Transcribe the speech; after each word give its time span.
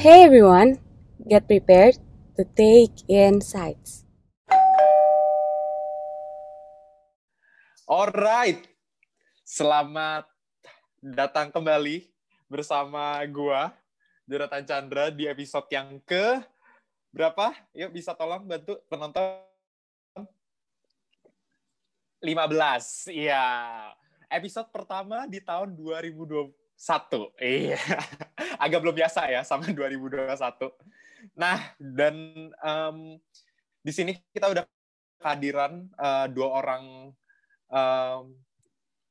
Hey 0.00 0.24
everyone, 0.24 0.80
get 1.28 1.44
prepared 1.44 2.00
to 2.32 2.48
take 2.56 3.04
insights. 3.04 4.08
Alright, 7.84 8.64
selamat 9.44 10.24
datang 11.04 11.52
kembali 11.52 12.08
bersama 12.48 13.20
gua 13.28 13.76
Jonathan 14.24 14.64
Chandra 14.64 15.12
di 15.12 15.28
episode 15.28 15.68
yang 15.68 16.00
ke 16.08 16.40
berapa? 17.12 17.52
Yuk 17.76 17.92
bisa 17.92 18.16
tolong 18.16 18.48
bantu 18.48 18.80
penonton 18.88 19.36
15. 22.24 23.12
Iya. 23.12 23.44
Episode 24.32 24.72
pertama 24.72 25.28
di 25.28 25.44
tahun 25.44 25.76
2021. 26.80 27.36
Iya. 27.36 27.80
Agak 28.64 28.80
belum 28.80 28.96
biasa 28.96 29.28
ya 29.28 29.44
sama 29.44 29.68
2021. 29.76 30.32
Nah, 31.36 31.76
dan 31.76 32.16
um, 32.64 33.20
di 33.84 33.92
sini 33.92 34.16
kita 34.32 34.48
udah 34.48 34.64
kehadiran 35.20 35.84
uh, 36.00 36.26
dua 36.32 36.48
orang 36.64 36.84
um, 37.68 38.22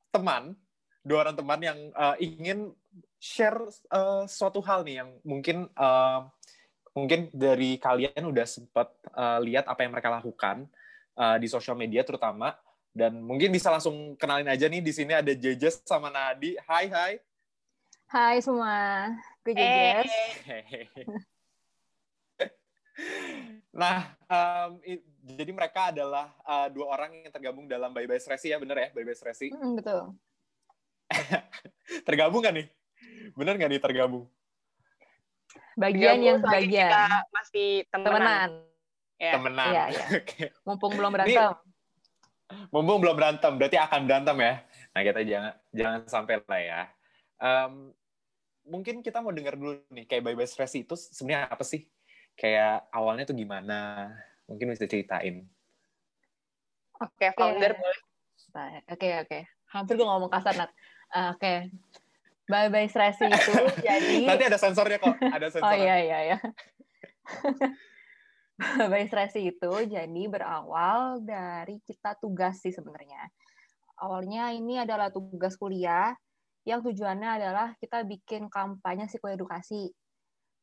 teman, 0.09 0.57
dua 1.05 1.29
orang 1.29 1.35
teman 1.37 1.61
yang 1.61 1.79
uh, 1.93 2.17
ingin 2.17 2.73
share 3.21 3.61
uh, 3.93 4.25
suatu 4.25 4.57
hal 4.65 4.81
nih 4.81 5.05
yang 5.05 5.09
mungkin 5.21 5.69
uh, 5.77 6.25
mungkin 6.97 7.29
dari 7.29 7.77
kalian 7.77 8.25
udah 8.25 8.47
sempat 8.49 8.89
uh, 9.13 9.37
lihat 9.45 9.69
apa 9.69 9.85
yang 9.85 9.93
mereka 9.93 10.09
lakukan 10.09 10.65
uh, 11.13 11.37
di 11.37 11.45
sosial 11.45 11.77
media 11.77 12.01
terutama 12.01 12.57
dan 12.89 13.21
mungkin 13.21 13.53
bisa 13.53 13.69
langsung 13.69 14.17
kenalin 14.17 14.49
aja 14.49 14.65
nih 14.65 14.81
di 14.81 14.89
sini 14.89 15.13
ada 15.13 15.29
Jejes 15.29 15.85
sama 15.85 16.09
Nadi. 16.09 16.57
Hai 16.65 16.89
hai. 16.89 17.28
Hai 18.09 18.41
semua, 18.41 19.05
gue 19.45 19.53
Jejes. 19.53 20.09
nah, 23.69 24.17
um, 24.25 24.81
jadi 25.37 25.51
mereka 25.53 25.93
adalah 25.93 26.33
uh, 26.41 26.65
dua 26.73 26.89
orang 26.89 27.21
yang 27.21 27.29
tergabung 27.29 27.69
dalam 27.69 27.93
Bye 27.93 28.09
Bye 28.09 28.17
Stressy 28.17 28.49
ya, 28.49 28.57
bener 28.57 28.81
ya? 28.81 28.89
Bye 28.97 29.05
Bye 29.05 29.13
Stressy. 29.13 29.53
Mm, 29.53 29.77
betul. 29.77 30.17
tergabung 32.09 32.41
kan 32.41 32.57
nih? 32.57 32.65
Bener 33.37 33.61
nggak 33.61 33.77
nih 33.77 33.77
tergabung? 33.77 34.25
Bagian 35.77 36.17
yang 36.17 36.41
bagian. 36.41 36.89
Kita 36.89 37.29
masih 37.29 37.85
temenan. 37.93 38.09
Temenan. 38.09 38.49
Ya. 39.21 39.33
Temenan. 39.37 39.69
Iya, 39.69 39.83
iya. 39.93 40.05
Oke. 40.25 40.49
Mumpung 40.65 40.97
belum 40.97 41.13
berantem. 41.13 41.53
Mumpung 42.73 43.05
belum 43.05 43.13
berantem, 43.13 43.53
berarti 43.53 43.77
akan 43.77 44.09
berantem 44.09 44.33
ya. 44.41 44.65
Nah 44.97 45.01
kita 45.05 45.21
jangan 45.21 45.53
jangan 45.69 45.99
sampai 46.09 46.41
lah 46.41 46.61
ya. 46.65 46.89
Um, 47.37 47.93
mungkin 48.67 48.99
kita 48.99 49.23
mau 49.23 49.31
dengar 49.31 49.55
dulu 49.55 49.79
nih 49.91 50.05
kayak 50.09 50.23
Bye 50.25 50.37
Bye 50.37 50.49
Stress 50.49 50.75
itu 50.75 50.95
sebenarnya 50.97 51.47
apa 51.51 51.63
sih? 51.63 51.87
Kayak 52.35 52.87
awalnya 52.91 53.27
tuh 53.27 53.35
gimana? 53.35 54.11
Mungkin 54.49 54.71
bisa 54.73 54.87
ceritain. 54.89 55.45
Oke, 56.99 57.31
founder 57.35 57.71
Oke. 57.75 57.79
boleh. 57.79 57.99
Nah, 58.49 58.67
Oke, 58.91 59.07
oke. 59.23 59.39
Hampir 59.69 59.93
gue 59.95 60.07
ngomong 60.07 60.31
kasar, 60.33 60.57
Nat. 60.57 60.71
Ah, 61.13 61.31
Oke. 61.37 61.69
Bye 62.49 62.73
Bye 62.73 62.89
Stressy 62.89 63.29
itu 63.29 63.53
jadi... 63.85 64.25
Nanti 64.25 64.43
ada 64.49 64.57
sensornya 64.57 64.97
kok, 64.97 65.15
ada 65.21 65.47
Oh 65.47 65.53
sensornya. 65.53 65.77
iya, 65.77 65.95
iya, 66.01 66.17
iya. 66.33 66.37
Bye 68.57 68.89
Bye 68.89 69.07
Stressy 69.07 69.53
itu 69.53 69.71
jadi 69.85 70.23
berawal 70.25 71.21
dari 71.21 71.77
kita 71.85 72.17
tugas 72.17 72.59
sih 72.59 72.73
sebenarnya. 72.73 73.29
Awalnya 74.01 74.49
ini 74.57 74.81
adalah 74.81 75.13
tugas 75.13 75.53
kuliah 75.55 76.17
yang 76.67 76.83
tujuannya 76.83 77.29
adalah 77.39 77.75
kita 77.79 78.03
bikin 78.03 78.51
kampanye 78.51 79.07
psikoedukasi 79.07 79.91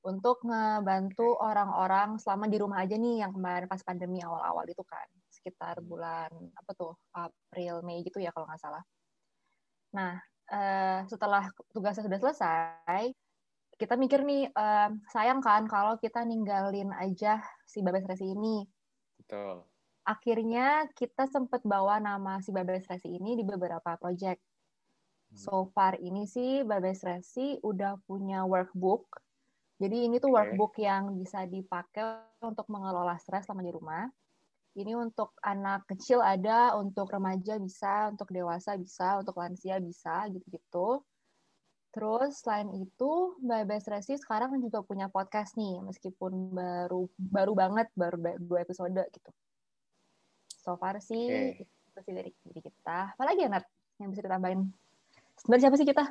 untuk 0.06 0.38
ngebantu 0.46 1.34
orang-orang 1.42 2.14
selama 2.22 2.46
di 2.46 2.56
rumah 2.62 2.86
aja 2.86 2.94
nih 2.94 3.26
yang 3.26 3.34
kemarin 3.34 3.66
pas 3.66 3.82
pandemi 3.82 4.22
awal-awal 4.22 4.62
itu 4.70 4.84
kan 4.86 5.08
sekitar 5.34 5.82
bulan 5.82 6.30
apa 6.54 6.70
tuh 6.78 6.94
April 7.10 7.82
Mei 7.82 8.06
gitu 8.06 8.22
ya 8.22 8.30
kalau 8.30 8.46
nggak 8.46 8.62
salah. 8.62 8.82
Nah 9.98 10.14
eh, 10.46 11.00
setelah 11.10 11.50
tugasnya 11.74 12.06
sudah 12.06 12.18
selesai 12.22 13.10
kita 13.76 13.98
mikir 13.98 14.22
nih 14.22 14.46
eh, 14.46 14.90
sayang 15.10 15.42
kan 15.42 15.66
kalau 15.66 15.98
kita 15.98 16.22
ninggalin 16.22 16.94
aja 16.94 17.42
si 17.66 17.82
Babes 17.82 18.06
Resi 18.06 18.30
ini. 18.30 18.62
Betul. 19.18 19.66
Akhirnya 20.06 20.86
kita 20.94 21.26
sempat 21.26 21.66
bawa 21.66 21.98
nama 21.98 22.38
si 22.38 22.54
Babes 22.54 22.86
Resi 22.86 23.10
ini 23.10 23.34
di 23.34 23.42
beberapa 23.42 23.98
project. 23.98 24.38
So 25.36 25.68
far 25.76 26.00
ini 26.00 26.24
sih 26.24 26.64
Babes 26.64 27.04
Resi 27.04 27.60
udah 27.60 28.00
punya 28.08 28.48
workbook. 28.48 29.20
Jadi 29.76 30.08
ini 30.08 30.16
tuh 30.16 30.32
Oke. 30.32 30.40
workbook 30.40 30.74
yang 30.80 31.12
bisa 31.20 31.44
dipakai 31.44 32.24
untuk 32.40 32.64
mengelola 32.72 33.20
stres 33.20 33.44
selama 33.44 33.60
di 33.60 33.72
rumah. 33.76 34.08
Ini 34.76 34.96
untuk 34.96 35.36
anak 35.44 35.84
kecil 35.88 36.24
ada, 36.24 36.72
untuk 36.76 37.08
remaja 37.12 37.60
bisa, 37.60 38.12
untuk 38.12 38.28
dewasa 38.32 38.76
bisa, 38.80 39.20
untuk 39.20 39.36
lansia 39.36 39.76
bisa, 39.80 40.28
gitu-gitu. 40.32 41.00
Terus 41.92 42.44
selain 42.44 42.68
itu, 42.76 43.40
Mbak 43.40 43.62
Best 43.72 43.88
Resi 43.88 44.20
sekarang 44.20 44.56
juga 44.60 44.84
punya 44.84 45.08
podcast 45.08 45.56
nih, 45.56 45.80
meskipun 45.80 46.52
baru 46.52 47.08
baru 47.16 47.52
banget, 47.56 47.88
baru 47.96 48.36
dua 48.36 48.64
episode 48.64 49.00
gitu. 49.12 49.30
So 50.60 50.76
far 50.76 51.00
sih, 51.00 51.56
Oke. 51.56 51.64
itu 51.64 51.98
sih 52.04 52.12
dari 52.12 52.30
diri 52.44 52.60
kita. 52.68 53.16
Apalagi 53.16 53.44
ya, 53.44 53.52
Nat, 53.52 53.64
yang 53.96 54.12
bisa 54.12 54.24
ditambahin? 54.24 54.85
Sebenarnya 55.36 55.62
siapa 55.68 55.76
sih 55.78 55.88
kita? 55.88 56.04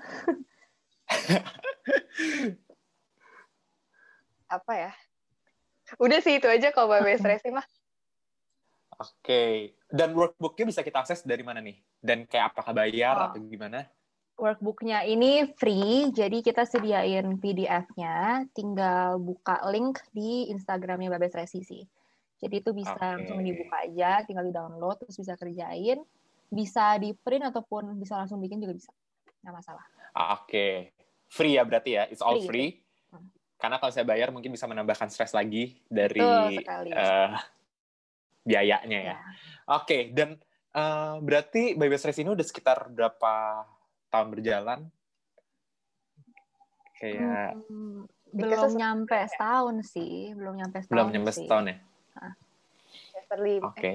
Apa 4.50 4.74
ya? 4.78 4.92
Udah 6.02 6.20
sih 6.22 6.38
itu 6.42 6.48
aja 6.50 6.74
kalau 6.74 6.90
Babe 6.90 7.14
Stressy 7.18 7.54
mah. 7.54 7.66
Oke. 9.02 9.76
Dan 9.92 10.16
workbooknya 10.16 10.66
bisa 10.72 10.82
kita 10.82 11.04
akses 11.04 11.26
dari 11.26 11.44
mana 11.46 11.60
nih? 11.62 11.78
Dan 12.00 12.26
kayak 12.26 12.56
apakah 12.56 12.74
bayar 12.74 13.16
Oh. 13.18 13.26
atau 13.34 13.42
gimana? 13.44 13.86
Workbooknya 14.36 15.08
ini 15.08 15.48
free, 15.56 16.12
jadi 16.12 16.44
kita 16.44 16.68
sediain 16.68 17.40
PDF-nya, 17.40 18.44
tinggal 18.52 19.16
buka 19.16 19.64
link 19.72 20.04
di 20.12 20.52
Instagramnya 20.52 21.08
Babes 21.08 21.32
Resi 21.40 21.64
sih. 21.64 21.88
Jadi 22.44 22.60
itu 22.60 22.76
bisa 22.76 23.00
Oke. 23.00 23.04
langsung 23.16 23.40
dibuka 23.40 23.88
aja, 23.88 24.28
tinggal 24.28 24.44
di-download, 24.44 25.00
terus 25.08 25.16
bisa 25.16 25.40
kerjain. 25.40 26.04
Bisa 26.52 27.00
di-print 27.00 27.48
ataupun 27.48 27.96
bisa 27.96 28.20
langsung 28.20 28.44
bikin 28.44 28.60
juga 28.60 28.76
bisa. 28.76 28.92
Nggak 29.46 29.56
masalah. 29.56 29.86
Oke. 30.42 30.90
Free 31.30 31.54
ya 31.54 31.62
berarti 31.62 31.92
ya? 31.94 32.04
It's 32.10 32.26
all 32.26 32.42
Free. 32.42 32.50
free. 32.50 32.70
Hmm. 33.14 33.30
Karena 33.62 33.78
kalau 33.78 33.94
saya 33.94 34.04
bayar 34.04 34.34
mungkin 34.34 34.50
bisa 34.50 34.66
menambahkan 34.66 35.14
stres 35.14 35.32
lagi 35.32 35.78
dari 35.86 36.58
eh, 36.90 37.34
biayanya 38.42 39.00
ya. 39.00 39.14
Ya. 39.14 39.18
Oke, 39.70 40.10
dan 40.10 40.42
eh, 40.74 41.16
berarti 41.22 41.78
Baby 41.78 41.96
Stress 41.96 42.18
ini 42.18 42.34
udah 42.34 42.46
sekitar 42.46 42.90
berapa 42.90 43.64
tahun 44.10 44.28
berjalan? 44.34 44.80
Kayak 46.96 47.60
Hmm, 47.68 48.08
belum 48.32 48.72
nyampe 48.74 49.18
setahun 49.28 49.84
sih, 49.84 50.32
belum 50.34 50.56
nyampe 50.58 50.80
setahun 50.80 50.92
belum 50.96 51.08
nyampe 51.12 51.32
sih. 51.32 51.44
setahun 51.44 51.66
ya? 51.68 51.78
Semester 53.12 53.38
lima. 53.44 53.66
Oke. 53.72 53.92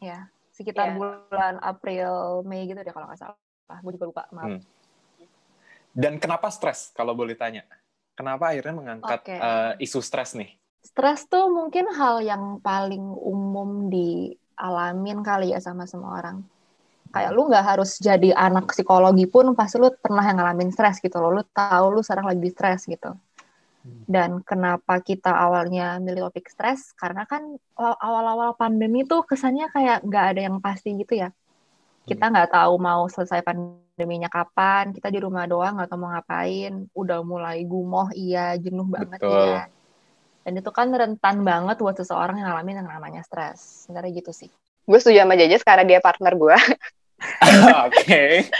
Ya, 0.00 0.18
sekitar 0.50 0.92
Ya. 0.92 0.94
bulan 0.96 1.54
April, 1.60 2.40
Mei 2.48 2.64
gitu 2.64 2.80
deh 2.80 2.90
kalau 2.90 3.06
nggak 3.06 3.20
salah. 3.20 3.38
Gue 3.68 3.92
juga 3.96 4.06
lupa, 4.08 4.22
maaf. 4.34 4.58
Hmm. 4.58 4.60
Dan 5.92 6.16
kenapa 6.16 6.48
stres 6.48 6.90
kalau 6.96 7.12
boleh 7.12 7.36
tanya? 7.36 7.68
Kenapa 8.16 8.52
akhirnya 8.52 8.74
mengangkat 8.76 9.20
Oke. 9.24 9.36
eh, 9.36 9.72
isu 9.84 10.00
stres 10.00 10.36
nih? 10.36 10.52
Stres 10.82 11.28
tuh 11.28 11.48
mungkin 11.48 11.88
hal 11.94 12.20
yang 12.24 12.60
paling 12.60 13.02
umum 13.16 13.88
dialamin 13.88 15.24
kali 15.24 15.52
ya 15.54 15.60
sama 15.60 15.88
semua 15.88 16.20
orang. 16.20 16.44
Kayak 17.12 17.32
lu 17.36 17.44
nggak 17.48 17.64
harus 17.76 18.00
jadi 18.00 18.32
anak 18.32 18.72
psikologi 18.72 19.28
pun 19.28 19.52
pasti 19.52 19.76
lu 19.76 19.92
pernah 20.00 20.24
yang 20.24 20.40
ngalamin 20.40 20.72
stres 20.72 20.96
gitu 21.00 21.20
loh. 21.20 21.40
Lu 21.40 21.42
tahu 21.52 21.92
lu 21.92 22.00
sekarang 22.00 22.28
lagi 22.28 22.48
stres 22.48 22.88
gitu. 22.88 23.12
Dan 23.82 24.46
kenapa 24.46 25.02
kita 25.02 25.34
awalnya 25.34 25.98
milih 25.98 26.30
topik 26.30 26.46
stres? 26.46 26.94
Karena 26.94 27.26
kan 27.26 27.58
awal-awal 27.76 28.54
pandemi 28.54 29.02
tuh 29.02 29.26
kesannya 29.26 29.68
kayak 29.74 30.06
nggak 30.06 30.24
ada 30.34 30.40
yang 30.46 30.56
pasti 30.62 30.94
gitu 30.94 31.18
ya. 31.18 31.34
Kita 32.02 32.34
nggak 32.34 32.50
tahu 32.50 32.74
mau 32.82 33.06
selesai 33.06 33.46
pandeminya 33.46 34.26
kapan. 34.26 34.90
Kita 34.90 35.08
di 35.08 35.22
rumah 35.22 35.46
doang 35.46 35.78
nggak 35.78 35.88
tahu 35.90 36.00
mau 36.02 36.10
ngapain. 36.14 36.90
Udah 36.94 37.22
mulai 37.22 37.62
gumoh 37.62 38.10
iya, 38.14 38.58
jenuh 38.58 38.86
banget 38.86 39.22
Betul. 39.22 39.30
iya. 39.46 39.62
Dan 40.42 40.58
itu 40.58 40.70
kan 40.74 40.90
rentan 40.90 41.46
banget 41.46 41.78
buat 41.78 41.94
seseorang 41.94 42.42
yang 42.42 42.50
ngalamin 42.50 42.82
yang 42.82 42.90
namanya 42.90 43.22
stres. 43.22 43.86
Sebenarnya 43.86 44.18
gitu 44.18 44.34
sih. 44.34 44.50
Gue 44.82 44.98
setuju 44.98 45.22
sama 45.22 45.38
Jajas 45.38 45.62
karena 45.62 45.84
dia 45.86 45.98
partner 46.02 46.34
gue. 46.34 46.58
Oke. 47.86 48.50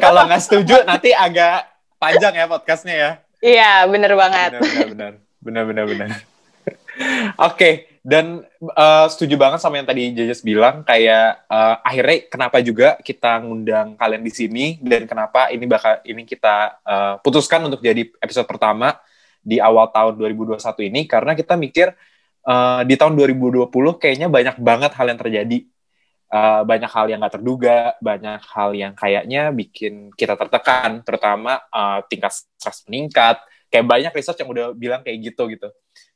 Kalau 0.00 0.24
nggak 0.24 0.42
setuju 0.42 0.80
nanti 0.88 1.12
agak 1.12 1.68
panjang 2.00 2.32
ya 2.40 2.48
podcastnya 2.48 2.94
ya. 2.96 3.10
Iya, 3.42 3.72
bener 3.90 4.16
banget. 4.16 4.50
Benar, 4.56 4.64
benar, 4.64 4.88
benar, 4.88 5.12
benar, 5.42 5.64
benar, 5.68 5.84
benar. 5.84 6.10
Oke, 7.50 7.91
dan 8.02 8.42
eh, 8.58 9.06
setuju 9.08 9.38
banget 9.38 9.62
sama 9.62 9.78
yang 9.78 9.86
tadi 9.86 10.10
Jajas 10.10 10.42
bilang 10.42 10.82
kayak 10.82 11.46
eh, 11.46 11.76
akhirnya 11.86 12.18
kenapa 12.26 12.58
juga 12.58 12.98
kita 12.98 13.46
ngundang 13.46 13.94
kalian 13.94 14.22
di 14.26 14.32
sini 14.34 14.66
dan 14.82 15.06
kenapa 15.06 15.54
ini 15.54 15.64
bakal 15.70 16.02
ini 16.02 16.26
kita 16.26 16.82
eh, 16.82 17.14
putuskan 17.22 17.62
untuk 17.66 17.78
jadi 17.78 18.10
episode 18.18 18.50
pertama 18.50 18.98
di 19.42 19.58
awal 19.58 19.90
tahun 19.90 20.18
2021 20.18 20.90
ini 20.90 21.00
karena 21.10 21.34
kita 21.34 21.58
mikir 21.58 21.90
uh, 22.46 22.82
di 22.86 22.94
tahun 22.98 23.14
2020 23.18 23.70
kayaknya 23.98 24.28
banyak 24.30 24.56
banget 24.62 24.92
hal 24.94 25.06
yang 25.10 25.20
terjadi. 25.20 25.58
Uh, 26.32 26.64
banyak 26.64 26.88
hal 26.88 27.12
yang 27.12 27.20
nggak 27.20 27.36
terduga, 27.36 27.92
banyak 28.00 28.40
hal 28.40 28.72
yang 28.72 28.96
kayaknya 28.96 29.52
bikin 29.52 30.08
kita 30.16 30.32
tertekan, 30.32 31.04
terutama 31.04 31.60
uh, 31.68 32.00
tingkat 32.08 32.32
stres 32.32 32.88
meningkat. 32.88 33.36
Kayak 33.68 33.84
banyak 33.84 34.12
research 34.16 34.40
yang 34.40 34.48
udah 34.48 34.72
bilang 34.72 35.04
kayak 35.04 35.28
gitu 35.28 35.52
gitu. 35.52 35.68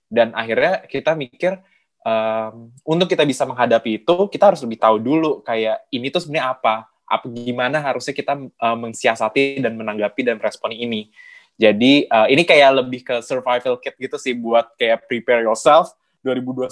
Dan 0.08 0.32
akhirnya 0.32 0.88
kita 0.88 1.12
mikir 1.12 1.60
um, 2.06 2.70
untuk 2.86 3.10
kita 3.10 3.26
bisa 3.26 3.42
menghadapi 3.42 4.06
itu, 4.06 4.16
kita 4.30 4.54
harus 4.54 4.62
lebih 4.62 4.78
tahu 4.78 5.02
dulu 5.02 5.42
kayak 5.42 5.90
ini 5.90 6.14
tuh 6.14 6.22
sebenarnya 6.22 6.54
apa, 6.54 6.86
apa 7.06 7.26
gimana 7.26 7.82
harusnya 7.82 8.14
kita 8.14 8.38
uh, 8.38 8.78
mensiasati 8.78 9.58
dan 9.58 9.74
menanggapi 9.74 10.22
dan 10.22 10.38
meresponi 10.38 10.86
ini. 10.86 11.10
Jadi 11.56 12.06
uh, 12.06 12.28
ini 12.28 12.44
kayak 12.44 12.84
lebih 12.84 13.00
ke 13.02 13.24
survival 13.24 13.80
kit 13.80 13.96
gitu 13.96 14.20
sih 14.20 14.36
buat 14.36 14.76
kayak 14.76 15.08
prepare 15.08 15.42
yourself 15.42 15.96
2021 16.20 16.68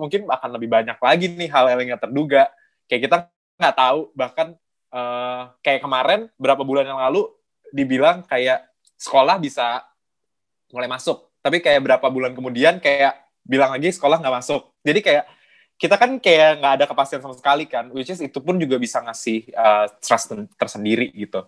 mungkin 0.00 0.20
akan 0.24 0.50
lebih 0.56 0.68
banyak 0.72 0.96
lagi 0.96 1.26
nih 1.28 1.50
hal 1.52 1.68
yang 1.76 2.00
terduga. 2.00 2.48
Kayak 2.88 3.00
kita 3.06 3.16
nggak 3.60 3.76
tahu 3.76 4.00
bahkan 4.16 4.56
uh, 4.88 5.52
kayak 5.60 5.84
kemarin 5.84 6.32
berapa 6.40 6.64
bulan 6.64 6.88
yang 6.88 6.96
lalu 6.96 7.28
dibilang 7.76 8.24
kayak 8.24 8.64
sekolah 8.96 9.36
bisa 9.36 9.84
mulai 10.72 10.88
masuk. 10.88 11.28
Tapi 11.44 11.60
kayak 11.60 11.84
berapa 11.84 12.06
bulan 12.08 12.32
kemudian 12.32 12.80
kayak 12.80 13.22
bilang 13.42 13.74
lagi 13.74 13.90
sekolah 13.90 14.22
nggak 14.22 14.34
masuk. 14.42 14.72
Jadi 14.82 15.00
kayak 15.02 15.24
kita 15.78 15.94
kan 15.98 16.10
kayak 16.22 16.62
nggak 16.62 16.72
ada 16.78 16.84
kepastian 16.86 17.22
sama 17.22 17.34
sekali 17.34 17.66
kan, 17.66 17.90
which 17.90 18.10
is 18.10 18.22
itu 18.22 18.38
pun 18.38 18.54
juga 18.58 18.78
bisa 18.78 19.02
ngasih 19.02 19.50
uh, 19.54 19.86
trust 19.98 20.30
tersendiri 20.54 21.10
gitu. 21.14 21.42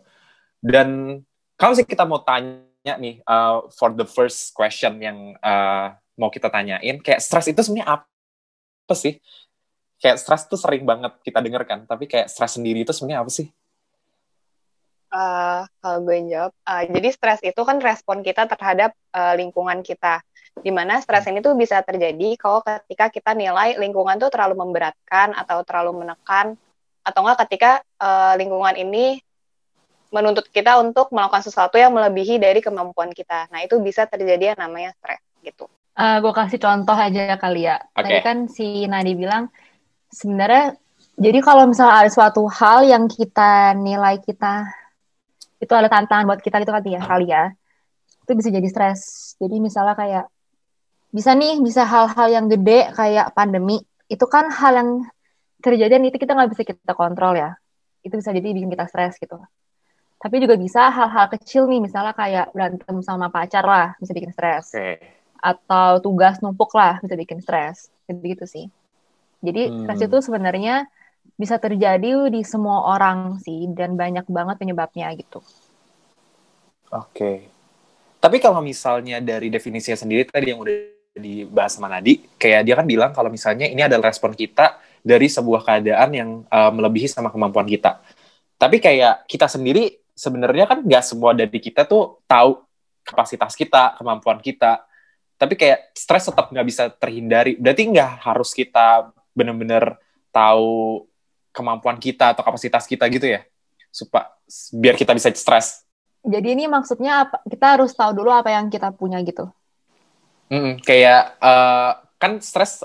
Dan 0.58 1.20
kalau 1.54 1.74
sih 1.78 1.86
kita 1.86 2.02
mau 2.02 2.22
tanya 2.22 2.94
nih 2.98 3.22
uh, 3.24 3.66
for 3.72 3.94
the 3.94 4.04
first 4.04 4.52
question 4.52 4.98
yang 4.98 5.38
uh, 5.38 5.94
mau 6.18 6.30
kita 6.30 6.50
tanyain 6.50 7.02
kayak 7.02 7.22
stres 7.22 7.50
itu 7.50 7.58
sebenarnya 7.62 8.02
apa 8.02 8.94
sih 8.94 9.18
kayak 9.98 10.20
stres 10.20 10.46
tuh 10.46 10.58
sering 10.58 10.86
banget 10.86 11.16
kita 11.24 11.42
denger 11.42 11.62
kan 11.66 11.80
tapi 11.88 12.06
kayak 12.06 12.30
stres 12.30 12.58
sendiri 12.58 12.86
itu 12.86 12.92
sebenarnya 12.94 13.24
apa 13.26 13.30
sih 13.32 13.50
uh, 15.14 15.62
kalau 15.78 15.98
gue 16.02 16.18
jawab 16.26 16.52
uh, 16.66 16.82
jadi 16.90 17.08
stres 17.14 17.40
itu 17.46 17.60
kan 17.62 17.78
respon 17.78 18.26
kita 18.26 18.50
terhadap 18.50 18.92
uh, 19.14 19.38
lingkungan 19.38 19.80
kita 19.86 20.20
di 20.58 20.70
mana 20.70 20.98
stres 21.02 21.26
ini 21.30 21.42
tuh 21.42 21.54
bisa 21.54 21.82
terjadi 21.82 22.38
kalau 22.38 22.62
ketika 22.62 23.10
kita 23.10 23.30
nilai 23.34 23.78
lingkungan 23.78 24.18
tuh 24.18 24.30
terlalu 24.30 24.58
memberatkan 24.58 25.34
atau 25.34 25.62
terlalu 25.66 26.06
menekan 26.06 26.54
atau 27.04 27.20
enggak 27.26 27.46
ketika 27.46 27.70
uh, 27.98 28.34
lingkungan 28.38 28.74
ini 28.78 29.18
menuntut 30.14 30.46
kita 30.46 30.78
untuk 30.78 31.10
melakukan 31.10 31.42
sesuatu 31.42 31.74
yang 31.74 31.90
melebihi 31.90 32.38
dari 32.38 32.62
kemampuan 32.62 33.10
kita. 33.10 33.50
Nah, 33.50 33.66
itu 33.66 33.82
bisa 33.82 34.06
terjadi 34.06 34.54
yang 34.54 34.70
namanya 34.70 34.94
stres 35.02 35.18
gitu. 35.42 35.66
Uh, 35.98 36.16
eh, 36.16 36.16
gue 36.22 36.32
kasih 36.32 36.60
contoh 36.62 36.94
aja 36.94 37.34
kali 37.34 37.66
ya. 37.66 37.82
Okay. 37.92 37.98
Tadi 37.98 38.16
kan 38.22 38.38
si 38.46 38.86
Nadi 38.86 39.18
bilang 39.18 39.50
sebenarnya 40.14 40.78
jadi 41.18 41.38
kalau 41.42 41.66
misalnya 41.66 42.06
ada 42.06 42.10
suatu 42.10 42.46
hal 42.46 42.86
yang 42.86 43.10
kita 43.10 43.74
nilai 43.74 44.22
kita 44.22 44.70
itu 45.64 45.72
ada 45.72 45.88
tantangan 45.88 46.28
buat 46.28 46.40
kita 46.44 46.60
gitu 46.60 46.72
kan 46.72 46.84
ya 46.84 47.00
kali 47.00 47.26
ya 47.32 47.50
itu 48.24 48.32
bisa 48.36 48.48
jadi 48.48 48.68
stres. 48.68 49.00
Jadi 49.36 49.60
misalnya 49.60 49.92
kayak 49.96 50.24
bisa 51.12 51.36
nih 51.36 51.60
bisa 51.60 51.84
hal-hal 51.84 52.28
yang 52.32 52.46
gede 52.48 52.92
kayak 52.96 53.36
pandemi 53.36 53.80
itu 54.08 54.24
kan 54.28 54.48
hal 54.48 54.72
yang 54.76 54.90
terjadi 55.60 56.00
itu 56.00 56.16
kita 56.16 56.32
nggak 56.32 56.50
bisa 56.56 56.62
kita 56.64 56.92
kontrol 56.96 57.36
ya. 57.36 57.56
Itu 58.00 58.16
bisa 58.20 58.32
jadi 58.32 58.48
bikin 58.52 58.72
kita 58.72 58.88
stres 58.88 59.20
gitu. 59.20 59.36
Tapi 60.20 60.40
juga 60.40 60.56
bisa 60.56 60.88
hal-hal 60.88 61.28
kecil 61.36 61.68
nih 61.68 61.84
misalnya 61.84 62.16
kayak 62.16 62.52
berantem 62.56 62.96
sama 63.04 63.28
pacar 63.28 63.64
lah 63.64 63.92
bisa 64.00 64.16
bikin 64.16 64.32
stres. 64.32 64.72
Okay 64.72 65.24
atau 65.44 66.00
tugas 66.00 66.40
numpuk 66.40 66.72
lah 66.72 66.96
bisa 67.04 67.12
bikin 67.20 67.44
stres 67.44 67.92
gitu 68.08 68.48
sih 68.48 68.72
jadi 69.44 69.68
hmm. 69.68 69.84
stres 69.84 70.00
itu 70.08 70.18
sebenarnya 70.24 70.88
bisa 71.34 71.58
terjadi 71.58 72.30
di 72.30 72.42
semua 72.46 72.94
orang 72.94 73.42
sih 73.42 73.66
dan 73.74 73.98
banyak 73.98 74.26
banget 74.30 74.56
penyebabnya 74.58 75.10
gitu. 75.18 75.42
Oke. 76.94 77.10
Okay. 77.10 77.36
tapi 78.24 78.40
kalau 78.40 78.64
misalnya 78.64 79.20
dari 79.20 79.52
definisinya 79.52 80.00
sendiri 80.00 80.24
tadi 80.24 80.54
yang 80.54 80.62
udah 80.64 80.72
dibahas 81.14 81.76
sama 81.78 81.86
Nadi 81.92 82.24
kayak 82.40 82.66
dia 82.66 82.74
kan 82.74 82.86
bilang 82.88 83.10
kalau 83.14 83.28
misalnya 83.30 83.70
ini 83.70 83.84
adalah 83.84 84.10
respon 84.10 84.34
kita 84.34 84.80
dari 85.04 85.28
sebuah 85.28 85.62
keadaan 85.62 86.10
yang 86.10 86.30
uh, 86.48 86.72
melebihi 86.72 87.06
sama 87.06 87.28
kemampuan 87.28 87.68
kita. 87.68 88.00
Tapi 88.56 88.80
kayak 88.80 89.28
kita 89.28 89.46
sendiri 89.46 90.00
sebenarnya 90.16 90.64
kan 90.64 90.80
nggak 90.80 91.04
semua 91.04 91.36
dari 91.36 91.52
kita 91.60 91.84
tuh 91.84 92.24
tahu 92.24 92.64
kapasitas 93.04 93.52
kita 93.52 94.00
kemampuan 94.00 94.40
kita. 94.40 94.82
Tapi 95.36 95.54
kayak 95.60 95.92
stres 95.92 96.24
tetap 96.30 96.48
nggak 96.48 96.66
bisa 96.66 96.88
terhindari. 96.96 97.60
Berarti 97.60 97.82
nggak 97.92 98.10
harus 98.24 98.56
kita 98.56 99.12
bener-bener 99.36 100.00
tahu 100.32 101.04
kemampuan 101.54 102.02
kita 102.02 102.34
atau 102.34 102.42
kapasitas 102.42 102.84
kita 102.90 103.06
gitu 103.06 103.30
ya. 103.30 103.46
Supaya 103.94 104.34
biar 104.74 104.98
kita 104.98 105.14
bisa 105.14 105.30
stres. 105.30 105.86
Jadi 106.26 106.58
ini 106.58 106.66
maksudnya 106.66 107.28
apa 107.28 107.38
kita 107.46 107.78
harus 107.78 107.94
tahu 107.94 108.10
dulu 108.10 108.34
apa 108.34 108.50
yang 108.50 108.66
kita 108.66 108.90
punya 108.90 109.22
gitu. 109.22 109.46
Mm, 110.50 110.82
kayak 110.82 111.38
uh, 111.38 112.02
kan 112.18 112.42
stres 112.42 112.82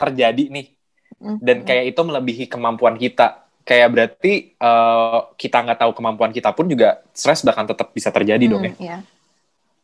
terjadi 0.00 0.48
nih. 0.48 0.72
Mm, 1.20 1.36
dan 1.44 1.58
kayak 1.68 1.84
itu 1.92 2.00
melebihi 2.00 2.44
kemampuan 2.48 2.96
kita. 2.96 3.44
Kayak 3.68 3.88
berarti 3.92 4.56
uh, 4.56 5.28
kita 5.36 5.60
nggak 5.60 5.84
tahu 5.84 5.92
kemampuan 5.92 6.32
kita 6.32 6.56
pun 6.56 6.64
juga 6.64 7.04
stres 7.12 7.44
bahkan 7.44 7.68
tetap 7.68 7.92
bisa 7.92 8.08
terjadi 8.08 8.48
mm, 8.48 8.50
dong 8.50 8.64
ya. 8.64 8.74
yeah 8.80 9.02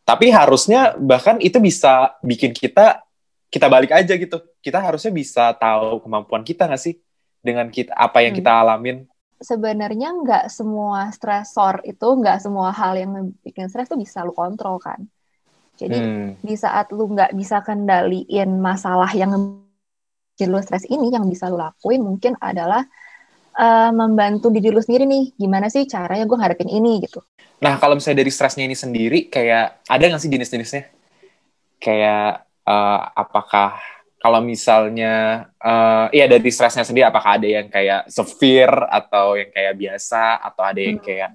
tapi 0.04 0.28
harusnya 0.28 0.92
bahkan 1.00 1.40
itu 1.40 1.56
bisa 1.58 2.12
bikin 2.20 2.52
kita 2.52 3.00
kita 3.48 3.66
balik 3.72 3.90
aja 3.90 4.12
gitu. 4.14 4.36
Kita 4.60 4.84
harusnya 4.84 5.08
bisa 5.10 5.56
tahu 5.56 6.04
kemampuan 6.04 6.44
kita 6.44 6.68
nggak 6.68 6.80
sih 6.80 7.00
dengan 7.44 7.68
kita 7.68 7.92
apa 7.92 8.24
yang 8.24 8.32
hmm. 8.32 8.40
kita 8.40 8.50
alamin. 8.50 8.96
Sebenarnya 9.44 10.08
nggak 10.16 10.44
semua 10.48 11.12
stresor 11.12 11.84
itu 11.84 12.08
nggak 12.08 12.40
semua 12.40 12.72
hal 12.72 12.96
yang 12.96 13.36
bikin 13.44 13.68
stres 13.68 13.92
tuh 13.92 14.00
bisa 14.00 14.24
lu 14.24 14.32
kontrol 14.32 14.80
kan. 14.80 15.04
Jadi 15.76 16.00
hmm. 16.00 16.28
di 16.40 16.54
saat 16.56 16.88
lu 16.96 17.12
nggak 17.12 17.36
bisa 17.36 17.60
kendaliin 17.60 18.56
masalah 18.56 19.12
yang 19.12 19.36
bikin 20.32 20.48
lu 20.48 20.58
stres 20.64 20.88
ini, 20.88 21.12
yang 21.12 21.28
bisa 21.28 21.52
lu 21.52 21.60
lakuin 21.60 22.00
mungkin 22.00 22.32
adalah 22.40 22.88
uh, 23.58 23.92
membantu 23.92 24.48
diri 24.48 24.72
lu 24.72 24.80
sendiri 24.80 25.04
nih. 25.04 25.36
Gimana 25.36 25.68
sih 25.68 25.84
caranya 25.84 26.24
gue 26.24 26.38
ngadepin 26.40 26.70
ini 26.72 27.04
gitu. 27.04 27.20
Nah, 27.60 27.76
kalau 27.76 27.98
misalnya 27.98 28.24
dari 28.24 28.32
stresnya 28.32 28.64
ini 28.64 28.76
sendiri, 28.78 29.28
kayak 29.28 29.84
ada 29.86 30.04
nggak 30.08 30.22
sih 30.22 30.30
jenis-jenisnya? 30.30 30.82
Kayak 31.82 32.48
uh, 32.64 33.00
apakah 33.12 33.76
kalau 34.24 34.40
misalnya, 34.40 35.44
uh, 35.60 36.08
iya 36.08 36.24
dari 36.24 36.48
stresnya 36.48 36.80
sendiri, 36.80 37.04
apakah 37.04 37.36
ada 37.36 37.44
yang 37.44 37.68
kayak 37.68 38.08
severe 38.08 38.88
atau 38.88 39.36
yang 39.36 39.52
kayak 39.52 39.76
biasa 39.76 40.40
atau 40.40 40.64
ada 40.64 40.80
yang 40.80 40.96
hmm. 40.96 41.04
kayak 41.04 41.30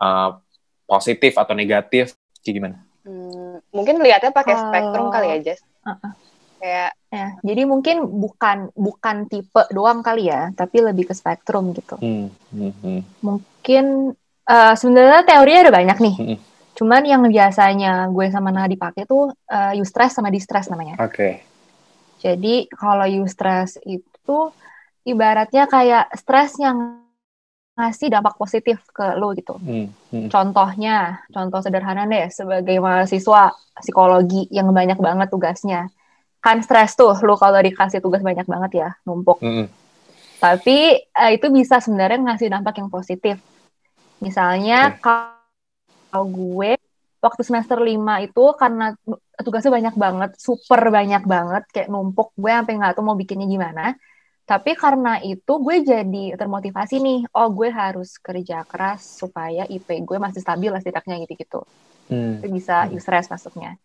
uh, 0.00 0.40
positif 0.88 1.36
atau 1.36 1.52
negatif? 1.52 2.16
Kayak 2.40 2.54
gimana? 2.56 2.76
Hmm, 3.04 3.60
mungkin 3.76 4.00
lihatnya 4.00 4.32
pakai 4.32 4.56
uh, 4.56 4.60
spektrum 4.72 5.12
kali 5.12 5.36
ya, 5.36 5.52
Jess. 5.52 5.60
Uh 5.84 5.92
-uh. 5.92 6.12
Kayak 6.60 6.92
ya, 7.12 7.28
jadi 7.44 7.62
mungkin 7.68 8.08
bukan 8.08 8.72
bukan 8.72 9.28
tipe 9.28 9.62
doang 9.68 10.00
kali 10.00 10.32
ya, 10.32 10.48
tapi 10.56 10.80
lebih 10.80 11.12
ke 11.12 11.14
spektrum 11.16 11.76
gitu. 11.76 12.00
Hmm, 12.00 12.32
hmm, 12.56 12.72
hmm. 12.80 13.00
Mungkin 13.20 14.16
Uh, 14.50 14.74
sebenarnya 14.74 15.22
teorinya 15.22 15.60
ada 15.62 15.74
banyak 15.78 15.98
nih. 16.02 16.16
Mm-hmm. 16.18 16.38
Cuman 16.74 17.02
yang 17.06 17.22
biasanya 17.22 18.10
gue 18.10 18.26
sama 18.34 18.50
Nah 18.50 18.66
dipakai 18.66 19.06
tuh 19.06 19.30
uh, 19.30 19.72
eustress 19.78 20.18
sama 20.18 20.26
distress 20.26 20.66
namanya. 20.66 20.98
Oke. 20.98 21.14
Okay. 21.14 21.32
Jadi 22.20 22.68
kalau 22.68 23.08
eustress 23.08 23.80
itu 23.88 24.52
ibaratnya 25.08 25.64
kayak 25.64 26.12
stres 26.14 26.60
yang 26.60 27.00
ngasih 27.80 28.12
dampak 28.12 28.36
positif 28.36 28.84
ke 28.92 29.16
lo 29.16 29.32
gitu. 29.32 29.56
Mm-hmm. 29.56 30.28
Contohnya, 30.28 31.24
contoh 31.32 31.64
sederhana 31.64 32.04
deh, 32.04 32.28
sebagai 32.28 32.76
mahasiswa 32.76 33.56
psikologi 33.80 34.44
yang 34.52 34.68
banyak 34.68 35.00
banget 35.00 35.32
tugasnya. 35.32 35.88
Kan 36.44 36.60
stres 36.60 36.92
tuh, 36.92 37.16
lo 37.24 37.40
kalau 37.40 37.56
dikasih 37.56 38.04
tugas 38.04 38.20
banyak 38.20 38.44
banget 38.44 38.70
ya, 38.84 38.88
numpuk. 39.08 39.40
Mm-hmm. 39.40 39.66
Tapi 40.40 40.78
uh, 41.16 41.30
itu 41.32 41.48
bisa 41.48 41.80
sebenarnya 41.80 42.20
ngasih 42.20 42.52
dampak 42.52 42.80
yang 42.80 42.92
positif 42.92 43.40
Misalnya 44.20 44.94
okay. 44.94 45.00
kalau 45.00 46.24
gue 46.28 46.76
waktu 47.20 47.42
semester 47.44 47.76
5 47.76 48.26
itu 48.26 48.44
karena 48.56 48.96
tugasnya 49.44 49.72
banyak 49.72 49.94
banget, 49.96 50.30
super 50.40 50.80
banyak 50.88 51.22
banget, 51.28 51.62
kayak 51.68 51.88
numpuk 51.92 52.32
gue 52.34 52.48
sampai 52.48 52.74
nggak 52.80 52.92
tahu 52.96 53.04
mau 53.04 53.16
bikinnya 53.16 53.44
gimana. 53.44 53.94
Tapi 54.48 54.74
karena 54.74 55.22
itu 55.22 55.52
gue 55.62 55.76
jadi 55.84 56.34
termotivasi 56.34 56.98
nih, 56.98 57.20
oh 57.38 57.48
gue 57.54 57.70
harus 57.70 58.18
kerja 58.18 58.66
keras 58.66 59.20
supaya 59.20 59.62
IP 59.68 60.02
gue 60.02 60.18
masih 60.18 60.42
stabil 60.42 60.72
lah 60.72 60.82
setidaknya 60.82 61.22
gitu-gitu. 61.22 61.62
Hmm. 62.10 62.42
Itu 62.42 62.50
bisa 62.50 62.88
hmm. 62.88 62.98
stress 62.98 63.30
masuknya. 63.30 63.78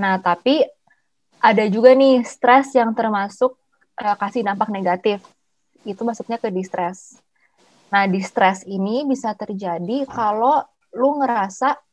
Nah, 0.00 0.16
tapi 0.22 0.64
ada 1.42 1.64
juga 1.68 1.92
nih 1.92 2.24
stres 2.24 2.72
yang 2.72 2.96
termasuk 2.96 3.58
uh, 4.00 4.16
kasih 4.16 4.46
dampak 4.46 4.72
negatif. 4.72 5.20
Itu 5.84 6.06
masuknya 6.06 6.40
ke 6.40 6.48
distress. 6.48 7.20
Nah, 7.92 8.06
di 8.06 8.22
stres 8.22 8.64
ini 8.64 9.04
bisa 9.04 9.34
terjadi 9.36 10.06
kalau 10.08 10.62
lu 10.94 11.20
ngerasa 11.20 11.89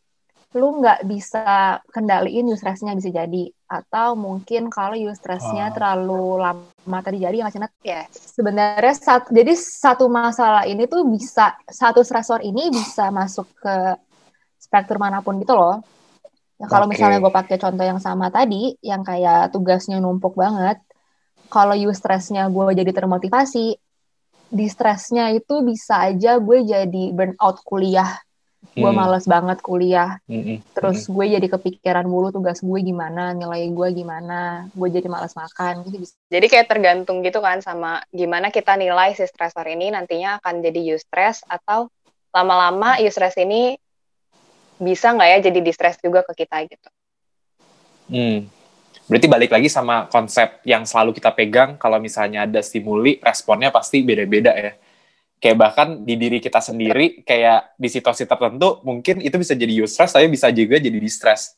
lu 0.56 0.80
nggak 0.80 1.04
bisa 1.04 1.44
kendaliin 1.92 2.48
eustressnya 2.48 2.96
bisa 2.96 3.12
jadi 3.12 3.52
atau 3.68 4.16
mungkin 4.16 4.72
kalau 4.72 4.96
eustressnya 4.96 5.70
Oh. 5.70 5.74
terlalu 5.76 6.24
lama 6.40 7.00
terjadi 7.04 7.44
nggak 7.44 7.54
sih 7.54 7.62
Nat? 7.62 7.72
Yes. 7.84 8.08
sebenarnya 8.32 8.96
sat- 8.96 9.28
jadi 9.28 9.52
satu 9.58 10.08
masalah 10.08 10.64
ini 10.64 10.88
tuh 10.88 11.04
bisa 11.04 11.52
satu 11.68 12.00
stresor 12.00 12.40
ini 12.48 12.72
bisa 12.72 13.12
masuk 13.12 13.52
ke 13.60 14.00
spektrum 14.56 15.04
mana 15.04 15.20
pun 15.20 15.36
gitu 15.42 15.52
loh. 15.52 15.84
Ya, 16.58 16.66
kalau 16.66 16.90
Oke. 16.90 16.98
misalnya 16.98 17.22
gue 17.22 17.30
pakai 17.30 17.58
contoh 17.62 17.86
yang 17.86 18.02
sama 18.02 18.34
tadi, 18.34 18.74
yang 18.82 19.06
kayak 19.06 19.54
tugasnya 19.54 20.02
numpuk 20.02 20.34
banget, 20.34 20.82
kalau 21.54 21.78
eustressnya 21.78 22.50
gue 22.50 22.74
jadi 22.74 22.92
termotivasi, 22.98 23.78
di 24.48 24.66
stresnya 24.66 25.30
itu 25.36 25.62
bisa 25.62 26.10
aja 26.10 26.40
gue 26.42 26.66
jadi 26.66 27.04
burnout 27.14 27.62
kuliah, 27.62 28.18
gue 28.78 28.92
Hmm. 28.92 28.98
males 28.98 29.26
banget 29.26 29.58
kuliah, 29.66 30.22
Mm-mm. 30.30 30.62
terus 30.78 31.10
gue 31.10 31.26
jadi 31.26 31.48
kepikiran 31.50 32.06
mulu 32.06 32.30
tugas 32.30 32.62
gue 32.62 32.80
gimana, 32.86 33.34
nilai 33.34 33.66
gue 33.74 33.88
gimana, 33.94 34.70
gue 34.70 34.88
jadi 34.94 35.10
males 35.10 35.34
makan, 35.34 35.82
gitu 35.90 35.98
bisa. 36.06 36.14
Jadi 36.30 36.46
kayak 36.46 36.70
tergantung 36.70 37.26
gitu 37.26 37.42
kan 37.42 37.62
sama 37.66 38.06
gimana 38.14 38.54
kita 38.54 38.78
nilai 38.78 39.18
si 39.18 39.26
stresor 39.26 39.66
ini 39.66 39.90
nantinya 39.90 40.38
akan 40.42 40.62
jadi 40.62 40.94
eustress 40.94 41.42
atau 41.50 41.90
lama-lama 42.30 43.02
eustress 43.02 43.34
ini 43.42 43.82
bisa 44.78 45.10
nggak 45.10 45.30
ya 45.34 45.38
jadi 45.50 45.60
distress 45.66 45.98
juga 45.98 46.22
ke 46.22 46.46
kita 46.46 46.58
gitu. 46.70 46.90
Hmm. 48.14 48.46
Berarti 49.08 49.28
balik 49.32 49.52
lagi 49.56 49.72
sama 49.72 50.06
konsep 50.12 50.60
yang 50.68 50.84
selalu 50.84 51.16
kita 51.16 51.32
pegang, 51.32 51.80
kalau 51.80 51.96
misalnya 51.98 52.44
ada 52.44 52.60
stimuli, 52.60 53.18
responnya 53.24 53.72
pasti 53.72 54.04
beda-beda 54.04 54.52
ya. 54.52 54.76
Kayak 55.38 55.58
bahkan 55.62 56.02
di 56.02 56.18
diri 56.18 56.42
kita 56.42 56.58
sendiri, 56.58 57.22
kayak 57.22 57.78
di 57.78 57.90
situasi 57.94 58.26
tertentu, 58.26 58.82
mungkin 58.82 59.22
itu 59.22 59.38
bisa 59.38 59.54
jadi 59.54 59.70
eustress, 59.86 60.18
tapi 60.18 60.26
bisa 60.34 60.50
juga 60.50 60.82
jadi 60.82 60.98
distress. 60.98 61.54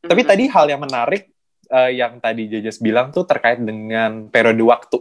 Tapi 0.00 0.24
Mhm. 0.24 0.28
tadi 0.28 0.44
hal 0.48 0.66
yang 0.72 0.80
menarik, 0.80 1.28
eh, 1.68 2.00
yang 2.00 2.16
tadi 2.24 2.48
Jejes 2.48 2.80
bilang 2.80 3.12
tuh 3.12 3.28
terkait 3.28 3.60
dengan 3.60 4.32
periode 4.32 4.64
waktu. 4.64 4.96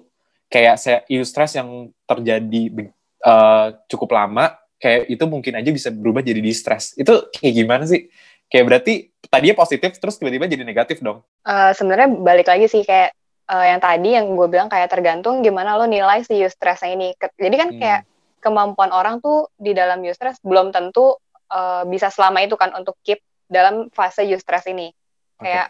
Kayak 0.51 0.75
saya 0.75 0.99
eustress 1.07 1.55
yang 1.55 1.87
terjadi 2.03 2.91
eh, 3.19 3.67
cukup 3.91 4.15
lama, 4.15 4.55
kayak 4.79 5.11
itu 5.11 5.23
mungkin 5.27 5.59
aja 5.59 5.67
bisa 5.75 5.91
berubah 5.91 6.23
jadi 6.23 6.39
distress. 6.39 6.95
Itu 6.95 7.27
kayak 7.35 7.51
gimana 7.51 7.83
sih? 7.83 8.07
Kayak 8.47 8.65
berarti 8.71 9.11
tadinya 9.27 9.59
positif, 9.59 9.99
terus 9.99 10.15
tiba-tiba 10.15 10.47
jadi 10.47 10.63
negatif 10.63 11.03
dong. 11.03 11.19
Eh, 11.43 11.71
sebenarnya 11.75 12.15
balik 12.15 12.47
lagi 12.47 12.71
sih 12.71 12.87
kayak 12.87 13.11
eh, 13.49 13.65
yang 13.73 13.81
tadi 13.81 14.09
yang 14.13 14.25
gue 14.37 14.47
bilang 14.47 14.69
kayak 14.69 14.93
tergantung 14.93 15.41
gimana 15.41 15.75
lo 15.75 15.89
nilai 15.89 16.21
si 16.21 16.37
eustressnya 16.37 16.93
ini. 16.93 17.09
Jadi 17.17 17.55
kan 17.57 17.69
Hmm. 17.73 17.79
kayak 17.81 18.01
kemampuan 18.39 18.93
orang 18.93 19.19
tuh 19.19 19.51
di 19.59 19.75
dalam 19.75 19.99
eustress 20.05 20.37
belum 20.45 20.69
tentu 20.71 21.17
eh, 21.49 21.83
bisa 21.89 22.13
selama 22.13 22.45
itu 22.45 22.53
kan 22.55 22.71
untuk 22.77 22.95
keep 23.01 23.19
dalam 23.49 23.89
fase 23.89 24.21
eustress 24.23 24.69
ini. 24.69 24.93
Oke. 25.35 25.49
Kayak 25.49 25.67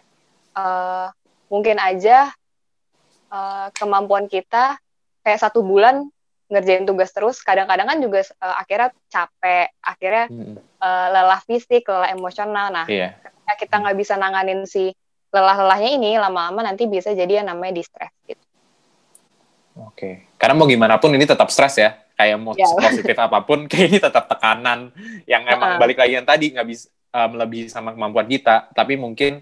eh, 0.54 1.06
mungkin 1.48 1.76
aja 1.80 2.30
eh, 3.32 3.66
kemampuan 3.74 4.28
kita 4.28 4.76
kayak 5.24 5.40
satu 5.40 5.64
bulan 5.64 6.04
ngerjain 6.50 6.82
tugas 6.82 7.14
terus, 7.14 7.38
kadang-kadang 7.46 7.86
kan 7.86 7.98
juga 8.02 8.26
eh, 8.26 8.54
akhirnya 8.58 8.90
capek, 9.06 9.70
akhirnya 9.80 10.24
Mm-mm. 10.28 10.56
eh, 10.58 11.06
lelah 11.14 11.40
fisik, 11.46 11.86
lelah 11.86 12.10
emosional. 12.10 12.74
Nah, 12.74 12.86
Iya. 12.90 13.14
ketika 13.22 13.54
kita 13.56 13.74
nggak 13.82 13.96
bisa 13.98 14.14
nanganin 14.18 14.66
si 14.66 14.90
lelah-lelahnya 15.30 15.90
ini 15.94 16.10
lama-lama 16.18 16.66
nanti 16.66 16.90
bisa 16.90 17.14
jadi 17.14 17.42
yang 17.42 17.54
namanya 17.54 17.78
distress 17.78 18.10
gitu. 18.26 18.44
Oke. 19.80 20.30
Karena 20.36 20.54
mau 20.58 20.66
gimana 20.66 20.98
pun 20.98 21.14
ini 21.14 21.24
tetap 21.24 21.48
stres 21.48 21.78
ya. 21.78 21.94
Kayak 22.18 22.36
mau 22.36 22.52
Ya. 22.52 22.66
positif 22.90 23.16
apa 23.16 23.38
pun, 23.46 23.64
kayak 23.70 23.86
ini 23.96 23.98
tetap 24.02 24.28
tekanan 24.28 24.92
yang 25.24 25.46
emang 25.46 25.80
balik 25.80 25.96
lagi 25.96 26.18
yang 26.18 26.26
tadi 26.26 26.52
nggak 26.52 26.66
bisa 26.68 26.90
eh, 26.90 27.28
melebihi 27.30 27.66
sama 27.70 27.94
kemampuan 27.96 28.26
kita, 28.28 28.68
tapi 28.74 28.98
mungkin 28.98 29.40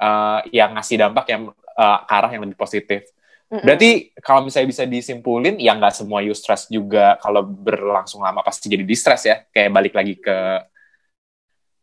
eh, 0.00 0.38
yang 0.50 0.74
ngasih 0.74 0.96
dampak 0.98 1.26
yang 1.30 1.52
ke 1.80 2.12
arah 2.12 2.28
yang 2.28 2.44
lebih 2.44 2.60
positif. 2.60 3.08
Mm-mm. 3.50 3.66
Berarti 3.66 4.12
kalau 4.20 4.46
misalnya 4.46 4.68
bisa 4.70 4.84
disimpulin, 4.86 5.58
ya 5.58 5.74
nggak 5.74 5.96
semua 5.96 6.22
eustress 6.22 6.68
juga 6.70 7.16
kalau 7.18 7.42
berlangsung 7.42 8.22
lama 8.22 8.44
pasti 8.44 8.68
jadi 8.70 8.84
distress 8.84 9.26
ya. 9.26 9.42
Kayak 9.50 9.70
balik 9.74 9.94
lagi 9.96 10.14
ke 10.20 10.36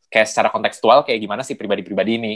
kayak 0.08 0.28
secara 0.30 0.48
kontekstual 0.48 1.04
kayak 1.04 1.20
gimana 1.20 1.42
sih 1.44 1.58
pribadi-pribadi 1.60 2.16
ini. 2.16 2.34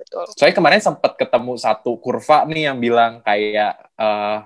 Betul. 0.00 0.24
Soalnya 0.32 0.56
kemarin 0.56 0.80
sempat 0.80 1.12
ketemu 1.20 1.52
satu 1.60 2.00
kurva 2.00 2.48
nih 2.48 2.72
yang 2.72 2.80
bilang 2.80 3.20
kayak 3.20 3.76
eh, 4.00 4.38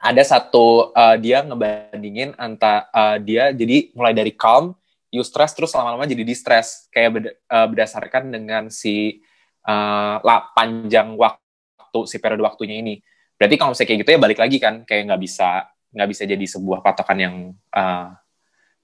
ada 0.00 0.22
satu 0.24 0.96
eh, 0.96 1.16
dia 1.20 1.44
ngebandingin 1.44 2.32
antara 2.40 2.88
dia 3.20 3.52
jadi 3.52 3.92
mulai 3.92 4.16
dari 4.16 4.32
calm, 4.32 4.72
eustress 5.12 5.52
terus 5.52 5.74
lama-lama 5.76 6.08
jadi 6.08 6.24
distress 6.24 6.88
kayak 6.88 7.10
beda- 7.12 7.36
eh, 7.36 7.66
berdasarkan 7.68 8.32
dengan 8.32 8.72
si 8.72 9.20
eh, 9.68 10.14
la- 10.24 10.48
panjang 10.56 11.12
waktu 11.20 12.00
si 12.08 12.16
periode 12.16 12.40
waktunya 12.40 12.80
ini. 12.80 13.04
Berarti 13.36 13.54
kalau 13.60 13.72
misalnya 13.76 13.88
kayak 13.92 14.00
gitu 14.04 14.10
ya 14.16 14.20
balik 14.20 14.38
lagi 14.40 14.56
kan 14.56 14.74
kayak 14.88 15.02
nggak 15.12 15.20
bisa 15.20 15.68
nggak 15.90 16.08
bisa 16.08 16.22
jadi 16.24 16.46
sebuah 16.48 16.80
patokan 16.80 17.18
yang 17.20 17.36
eh, 17.76 18.08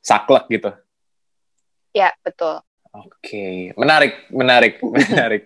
saklek 0.05 0.47
gitu. 0.53 0.71
Ya 1.97 2.13
betul. 2.21 2.61
Oke, 3.05 3.77
menarik, 3.77 4.31
menarik, 4.33 4.81
menarik. 5.11 5.45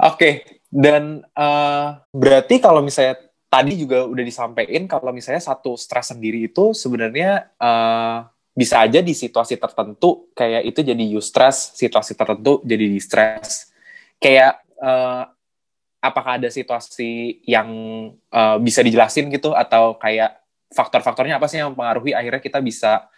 Oke, 0.00 0.46
dan 0.70 1.20
eh, 1.20 1.88
berarti 2.14 2.56
kalau 2.62 2.80
misalnya 2.80 3.18
tadi 3.50 3.74
juga 3.74 4.06
udah 4.06 4.22
disampaikan 4.22 4.86
kalau 4.86 5.10
misalnya 5.10 5.42
satu 5.42 5.74
stres 5.74 6.14
sendiri 6.14 6.46
itu 6.46 6.72
sebenarnya 6.72 7.50
eh, 7.58 8.18
bisa 8.54 8.82
aja 8.82 9.02
di 9.02 9.12
situasi 9.12 9.58
tertentu 9.58 10.30
kayak 10.32 10.70
itu 10.70 10.80
jadi 10.86 11.04
eustress, 11.16 11.74
situasi 11.74 12.14
tertentu 12.14 12.62
jadi 12.62 12.86
distress. 12.86 13.74
Kayak 14.22 14.62
eh, 14.78 15.22
apakah 16.00 16.40
ada 16.40 16.48
situasi 16.48 17.44
yang 17.44 17.68
eh, 18.14 18.56
bisa 18.62 18.80
dijelasin 18.80 19.28
gitu 19.28 19.52
atau 19.52 19.98
kayak 20.00 20.40
faktor-faktornya 20.70 21.36
apa 21.42 21.50
sih 21.50 21.58
yang 21.58 21.74
mempengaruhi 21.74 22.14
akhirnya 22.14 22.38
kita 22.38 22.62
bisa 22.62 23.10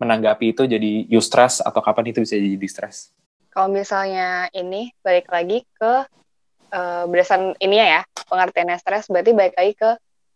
menanggapi 0.00 0.56
itu 0.56 0.64
jadi 0.64 1.04
eustress 1.12 1.60
atau 1.60 1.84
kapan 1.84 2.10
itu 2.10 2.24
bisa 2.24 2.40
jadi 2.40 2.56
distress? 2.56 3.12
Kalau 3.52 3.68
misalnya 3.68 4.48
ini 4.56 4.90
balik 5.04 5.28
lagi 5.28 5.62
ke 5.76 5.92
eh, 6.72 7.04
berdasarkan 7.04 7.60
ini 7.60 7.76
ya 7.76 8.02
pengertiannya 8.30 8.78
stres 8.80 9.12
berarti 9.12 9.30
balik 9.36 9.54
lagi 9.58 9.72
ke 9.76 9.90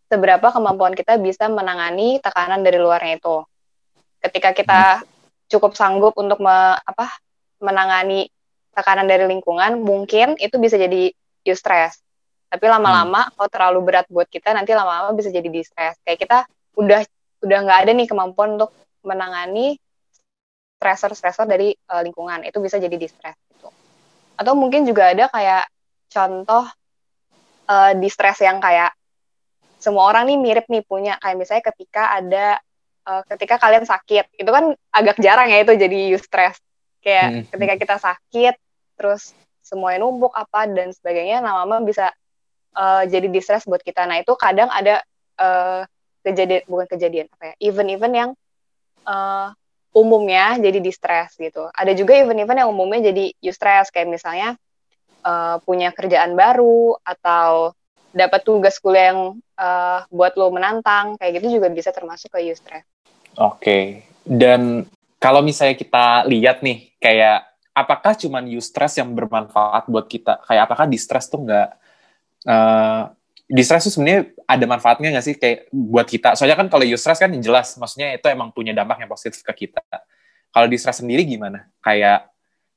seberapa 0.05 0.47
kemampuan 0.53 0.93
kita 0.93 1.17
bisa 1.17 1.49
menangani 1.49 2.21
tekanan 2.21 2.61
dari 2.61 2.77
luarnya 2.77 3.17
itu. 3.17 3.41
Ketika 4.21 4.53
kita 4.53 4.81
cukup 5.49 5.73
sanggup 5.73 6.13
untuk 6.17 6.37
me- 6.41 6.77
apa 6.85 7.09
menangani 7.57 8.29
tekanan 8.75 9.09
dari 9.09 9.25
lingkungan, 9.25 9.81
mungkin 9.81 10.35
itu 10.37 10.59
bisa 10.61 10.77
jadi 10.77 11.09
eustress. 11.47 11.97
Tapi 12.51 12.65
lama-lama 12.69 13.31
kalau 13.33 13.49
terlalu 13.49 13.79
berat 13.81 14.05
buat 14.11 14.29
kita 14.29 14.53
nanti 14.53 14.75
lama-lama 14.77 15.15
bisa 15.17 15.33
jadi 15.33 15.47
distress. 15.49 15.97
Kayak 16.05 16.19
kita 16.21 16.37
udah 16.77 17.01
udah 17.41 17.57
nggak 17.65 17.79
ada 17.87 17.91
nih 17.95 18.07
kemampuan 18.09 18.59
untuk 18.59 18.71
menangani 19.05 19.77
stressor-stressor 20.77 21.47
dari 21.47 21.71
eh, 21.71 22.01
lingkungan. 22.03 22.43
Itu 22.43 22.59
bisa 22.59 22.81
jadi 22.81 22.97
distress 22.97 23.37
gitu. 23.53 23.69
Atau 24.35 24.53
mungkin 24.57 24.83
juga 24.83 25.13
ada 25.13 25.29
kayak 25.31 25.69
contoh 26.11 26.65
eh, 27.69 27.93
distress 28.01 28.41
yang 28.43 28.59
kayak 28.59 28.91
semua 29.79 30.09
orang 30.09 30.25
nih 30.29 30.37
mirip 30.39 30.65
nih 30.71 30.81
punya 30.81 31.19
kayak 31.21 31.37
misalnya 31.37 31.63
ketika 31.69 32.03
ada 32.17 32.47
eh, 33.05 33.21
ketika 33.35 33.55
kalian 33.61 33.85
sakit 33.85 34.25
itu 34.35 34.49
kan 34.49 34.73
agak 34.89 35.17
jarang 35.21 35.49
ya 35.51 35.61
itu 35.61 35.73
jadi 35.77 35.99
eustress 36.15 36.57
kayak 37.05 37.29
Hmm. 37.29 37.43
ketika 37.53 37.73
kita 37.77 37.95
sakit 38.01 38.55
terus 38.97 39.35
semuanya 39.61 40.05
numpuk 40.05 40.33
apa 40.33 40.65
dan 40.69 40.89
sebagainya 40.93 41.41
lama-lama 41.41 41.85
bisa 41.85 42.09
eh, 42.75 43.03
jadi 43.09 43.27
distress 43.29 43.69
buat 43.69 43.81
kita 43.85 44.09
nah 44.09 44.17
itu 44.17 44.33
kadang 44.37 44.69
ada 44.73 45.01
eh, 45.37 45.81
kejadian 46.25 46.61
bukan 46.65 46.87
kejadian 46.89 47.27
apa 47.37 47.53
ya 47.53 47.55
event-event 47.69 48.15
yang 48.15 48.29
eh, 49.05 49.49
umumnya 49.95 50.59
jadi 50.59 50.79
distress 50.83 51.37
gitu. 51.39 51.71
Ada 51.71 51.95
juga 51.95 52.17
event-event 52.19 52.65
yang 52.65 52.71
umumnya 52.73 53.13
jadi 53.13 53.31
eustress 53.39 53.93
kayak 53.93 54.11
misalnya 54.11 54.59
eh, 55.23 55.57
punya 55.63 55.93
kerjaan 55.95 56.35
baru 56.35 56.97
atau 57.05 57.71
dapat 58.15 58.41
tugas 58.43 58.81
kuliah 58.81 59.15
yang 59.15 59.39
eh, 59.55 59.99
buat 60.09 60.35
lo 60.35 60.51
menantang 60.51 61.15
kayak 61.15 61.39
gitu 61.39 61.61
juga 61.61 61.71
bisa 61.71 61.93
termasuk 61.95 62.33
ke 62.33 62.43
eustress 62.43 62.83
Oke, 63.35 64.07
dan 64.23 64.87
kalau 65.19 65.43
misalnya 65.43 65.75
kita 65.75 66.23
lihat 66.31 66.63
nih, 66.63 66.95
kayak 67.03 67.43
apakah 67.75 68.15
cuman 68.15 68.47
eustress 68.47 68.95
yang 68.95 69.11
bermanfaat 69.11 69.91
buat 69.91 70.07
kita? 70.07 70.39
Kayak 70.47 70.71
apakah 70.71 70.87
distress 70.87 71.27
tuh 71.27 71.43
nggak, 71.43 71.69
eh 72.47 73.01
distress 73.45 73.85
tuh 73.89 73.93
sebenarnya 73.99 74.33
ada 74.45 74.65
manfaatnya 74.65 75.09
nggak 75.13 75.25
sih 75.25 75.35
kayak 75.37 75.69
buat 75.69 76.07
kita? 76.09 76.33
Soalnya 76.33 76.57
kan 76.57 76.67
kalau 76.69 76.85
eustress 76.85 77.21
kan 77.21 77.29
jelas, 77.37 77.77
maksudnya 77.77 78.17
itu 78.17 78.25
emang 78.29 78.49
punya 78.49 78.73
dampak 78.73 79.05
yang 79.05 79.09
positif 79.09 79.45
ke 79.45 79.65
kita. 79.65 79.81
Kalau 80.49 80.67
distress 80.69 81.01
sendiri 81.01 81.25
gimana? 81.25 81.69
Kayak 81.83 82.29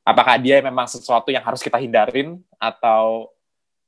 apakah 0.04 0.36
dia 0.40 0.60
memang 0.60 0.84
sesuatu 0.88 1.32
yang 1.32 1.44
harus 1.44 1.64
kita 1.64 1.80
hindarin 1.80 2.40
atau 2.60 3.32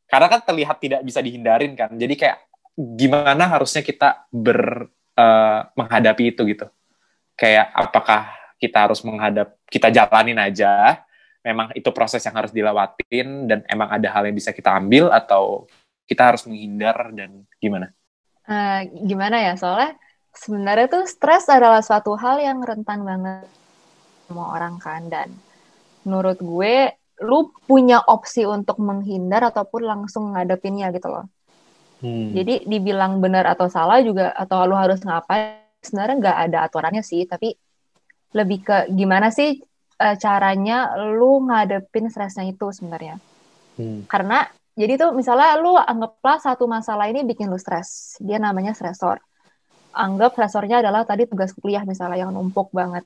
karena 0.09 0.27
kan 0.27 0.41
terlihat 0.43 0.77
tidak 0.81 1.01
bisa 1.05 1.21
dihindarin 1.21 1.77
kan? 1.77 1.93
Jadi 1.95 2.15
kayak 2.17 2.39
gimana 2.77 3.45
harusnya 3.51 3.85
kita 3.85 4.25
ber 4.33 4.89
eh, 5.17 5.61
menghadapi 5.77 6.33
itu 6.33 6.43
gitu? 6.49 6.67
Kayak 7.37 7.73
apakah 7.77 8.31
kita 8.61 8.89
harus 8.89 9.01
menghadap 9.01 9.57
kita 9.73 9.89
jalanin 9.89 10.37
aja 10.37 11.01
memang 11.41 11.73
itu 11.73 11.89
proses 11.97 12.21
yang 12.21 12.37
harus 12.37 12.53
dilewatin 12.53 13.49
dan 13.49 13.65
emang 13.65 13.89
ada 13.89 14.09
hal 14.13 14.29
yang 14.29 14.37
bisa 14.37 14.53
kita 14.53 14.77
ambil 14.77 15.09
atau 15.09 15.65
kita 16.11 16.35
harus 16.35 16.43
menghindar 16.51 17.15
dan 17.15 17.47
gimana? 17.63 17.95
Uh, 18.51 18.83
gimana 19.07 19.39
ya 19.39 19.55
soalnya 19.55 19.95
sebenarnya 20.35 20.91
tuh 20.91 21.07
stres 21.07 21.47
adalah 21.47 21.79
suatu 21.87 22.19
hal 22.19 22.43
yang 22.43 22.59
rentan 22.59 23.07
banget 23.07 23.47
semua 24.27 24.59
orang 24.59 24.83
kan 24.83 25.07
dan 25.07 25.31
menurut 26.03 26.43
gue 26.43 26.91
lu 27.23 27.55
punya 27.69 28.03
opsi 28.11 28.43
untuk 28.43 28.83
menghindar 28.83 29.55
ataupun 29.55 29.87
langsung 29.87 30.35
ngadepinnya 30.35 30.91
gitu 30.91 31.13
loh. 31.13 31.27
Hmm. 32.01 32.33
Jadi 32.33 32.65
dibilang 32.65 33.21
benar 33.21 33.45
atau 33.55 33.69
salah 33.69 34.01
juga 34.03 34.33
atau 34.33 34.67
lu 34.67 34.75
harus 34.75 34.99
ngapain 35.05 35.63
sebenarnya 35.85 36.17
nggak 36.17 36.39
ada 36.49 36.59
aturannya 36.67 37.05
sih 37.05 37.29
tapi 37.29 37.53
lebih 38.35 38.59
ke 38.65 38.77
gimana 38.97 39.29
sih 39.29 39.61
uh, 40.01 40.17
caranya 40.17 40.97
lu 40.97 41.45
ngadepin 41.45 42.09
stresnya 42.09 42.49
itu 42.49 42.73
sebenarnya. 42.73 43.21
Hmm. 43.77 44.09
Karena 44.09 44.49
jadi 44.81 44.97
tuh 44.97 45.13
misalnya 45.13 45.61
lu 45.61 45.77
anggaplah 45.77 46.41
satu 46.41 46.65
masalah 46.65 47.13
ini 47.13 47.21
bikin 47.29 47.53
lu 47.53 47.61
stres, 47.61 48.17
dia 48.17 48.41
namanya 48.41 48.73
stresor. 48.73 49.21
Anggap 49.93 50.33
stresornya 50.33 50.81
adalah 50.81 51.05
tadi 51.05 51.29
tugas 51.29 51.53
kuliah 51.53 51.85
misalnya 51.85 52.25
yang 52.25 52.33
numpuk 52.33 52.73
banget. 52.73 53.05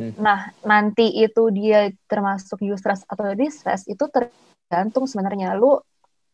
Hmm. 0.00 0.16
Nah, 0.16 0.48
nanti 0.64 1.12
itu 1.20 1.52
dia 1.52 1.92
termasuk 2.08 2.64
eustress 2.64 3.04
atau 3.04 3.28
distress 3.36 3.84
itu 3.84 4.08
tergantung 4.08 5.04
sebenarnya 5.04 5.52
lu 5.60 5.76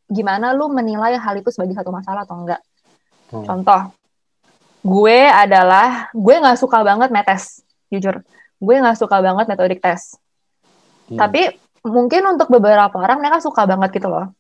gimana 0.06 0.54
lu 0.54 0.70
menilai 0.70 1.18
hal 1.18 1.34
itu 1.42 1.50
sebagai 1.50 1.74
satu 1.74 1.90
masalah 1.90 2.22
atau 2.22 2.38
enggak. 2.38 2.62
Hmm. 3.34 3.42
Contoh, 3.42 3.90
gue 4.86 5.18
adalah 5.26 6.14
gue 6.14 6.34
nggak 6.38 6.60
suka 6.60 6.86
banget 6.86 7.10
metes, 7.10 7.66
jujur 7.90 8.22
gue 8.56 8.74
nggak 8.80 8.96
suka 8.96 9.20
banget 9.20 9.46
metodik 9.52 9.80
tes 9.84 10.16
hmm. 11.12 11.18
tapi 11.20 11.52
mungkin 11.84 12.36
untuk 12.36 12.48
beberapa 12.48 12.96
orang 12.96 13.20
mereka 13.20 13.44
suka 13.44 13.68
banget 13.68 14.00
gitu 14.00 14.08
loh 14.08 14.32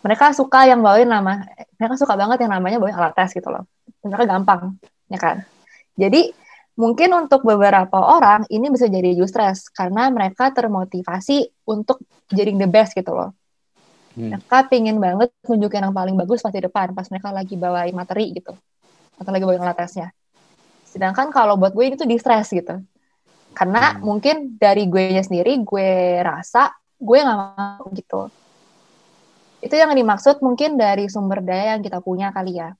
mereka 0.00 0.32
suka 0.32 0.64
yang 0.64 0.80
bawain 0.80 1.08
nama 1.08 1.44
mereka 1.76 1.94
suka 2.00 2.16
banget 2.16 2.44
yang 2.44 2.52
namanya 2.56 2.80
bawain 2.80 2.96
alat 2.96 3.12
tes 3.16 3.36
gitu 3.36 3.48
loh. 3.52 3.68
Mereka 4.00 4.24
gampang 4.24 4.80
ya 5.12 5.18
kan? 5.20 5.44
Jadi 5.96 6.32
mungkin 6.80 7.12
untuk 7.12 7.44
beberapa 7.44 8.00
orang 8.00 8.48
ini 8.48 8.72
bisa 8.72 8.88
jadi 8.88 9.12
stress 9.28 9.68
karena 9.68 10.08
mereka 10.08 10.48
termotivasi 10.48 11.68
untuk 11.68 12.00
jadi 12.32 12.56
the 12.56 12.68
best 12.68 12.96
gitu 12.96 13.12
loh. 13.12 13.36
Hmm. 14.10 14.34
mereka 14.34 14.66
pingin 14.66 14.98
banget 14.98 15.30
nunjukin 15.46 15.86
yang 15.86 15.94
paling 15.94 16.18
bagus 16.18 16.42
pas 16.42 16.50
di 16.50 16.58
depan 16.58 16.90
pas 16.90 17.06
mereka 17.06 17.30
lagi 17.30 17.54
bawain 17.54 17.94
materi 17.94 18.34
gitu 18.34 18.58
atau 19.14 19.30
lagi 19.30 19.44
bawain 19.46 19.62
alat 19.62 19.78
tesnya. 19.78 20.08
Sedangkan 20.82 21.30
kalau 21.30 21.54
buat 21.54 21.70
gue 21.70 21.94
itu 21.94 22.02
di 22.08 22.18
stress 22.18 22.50
gitu. 22.50 22.82
Karena 23.54 23.94
hmm. 23.94 24.02
mungkin 24.02 24.36
dari 24.58 24.90
gue 24.90 25.14
nya 25.14 25.22
sendiri 25.22 25.62
gue 25.62 26.18
rasa 26.26 26.74
gue 26.98 27.18
nggak 27.22 27.38
mau 27.54 27.86
gitu 27.94 28.28
itu 29.60 29.74
yang 29.76 29.92
dimaksud 29.92 30.40
mungkin 30.40 30.80
dari 30.80 31.08
sumber 31.12 31.44
daya 31.44 31.76
yang 31.76 31.82
kita 31.84 32.00
punya 32.00 32.32
kali 32.32 32.56
ya. 32.60 32.72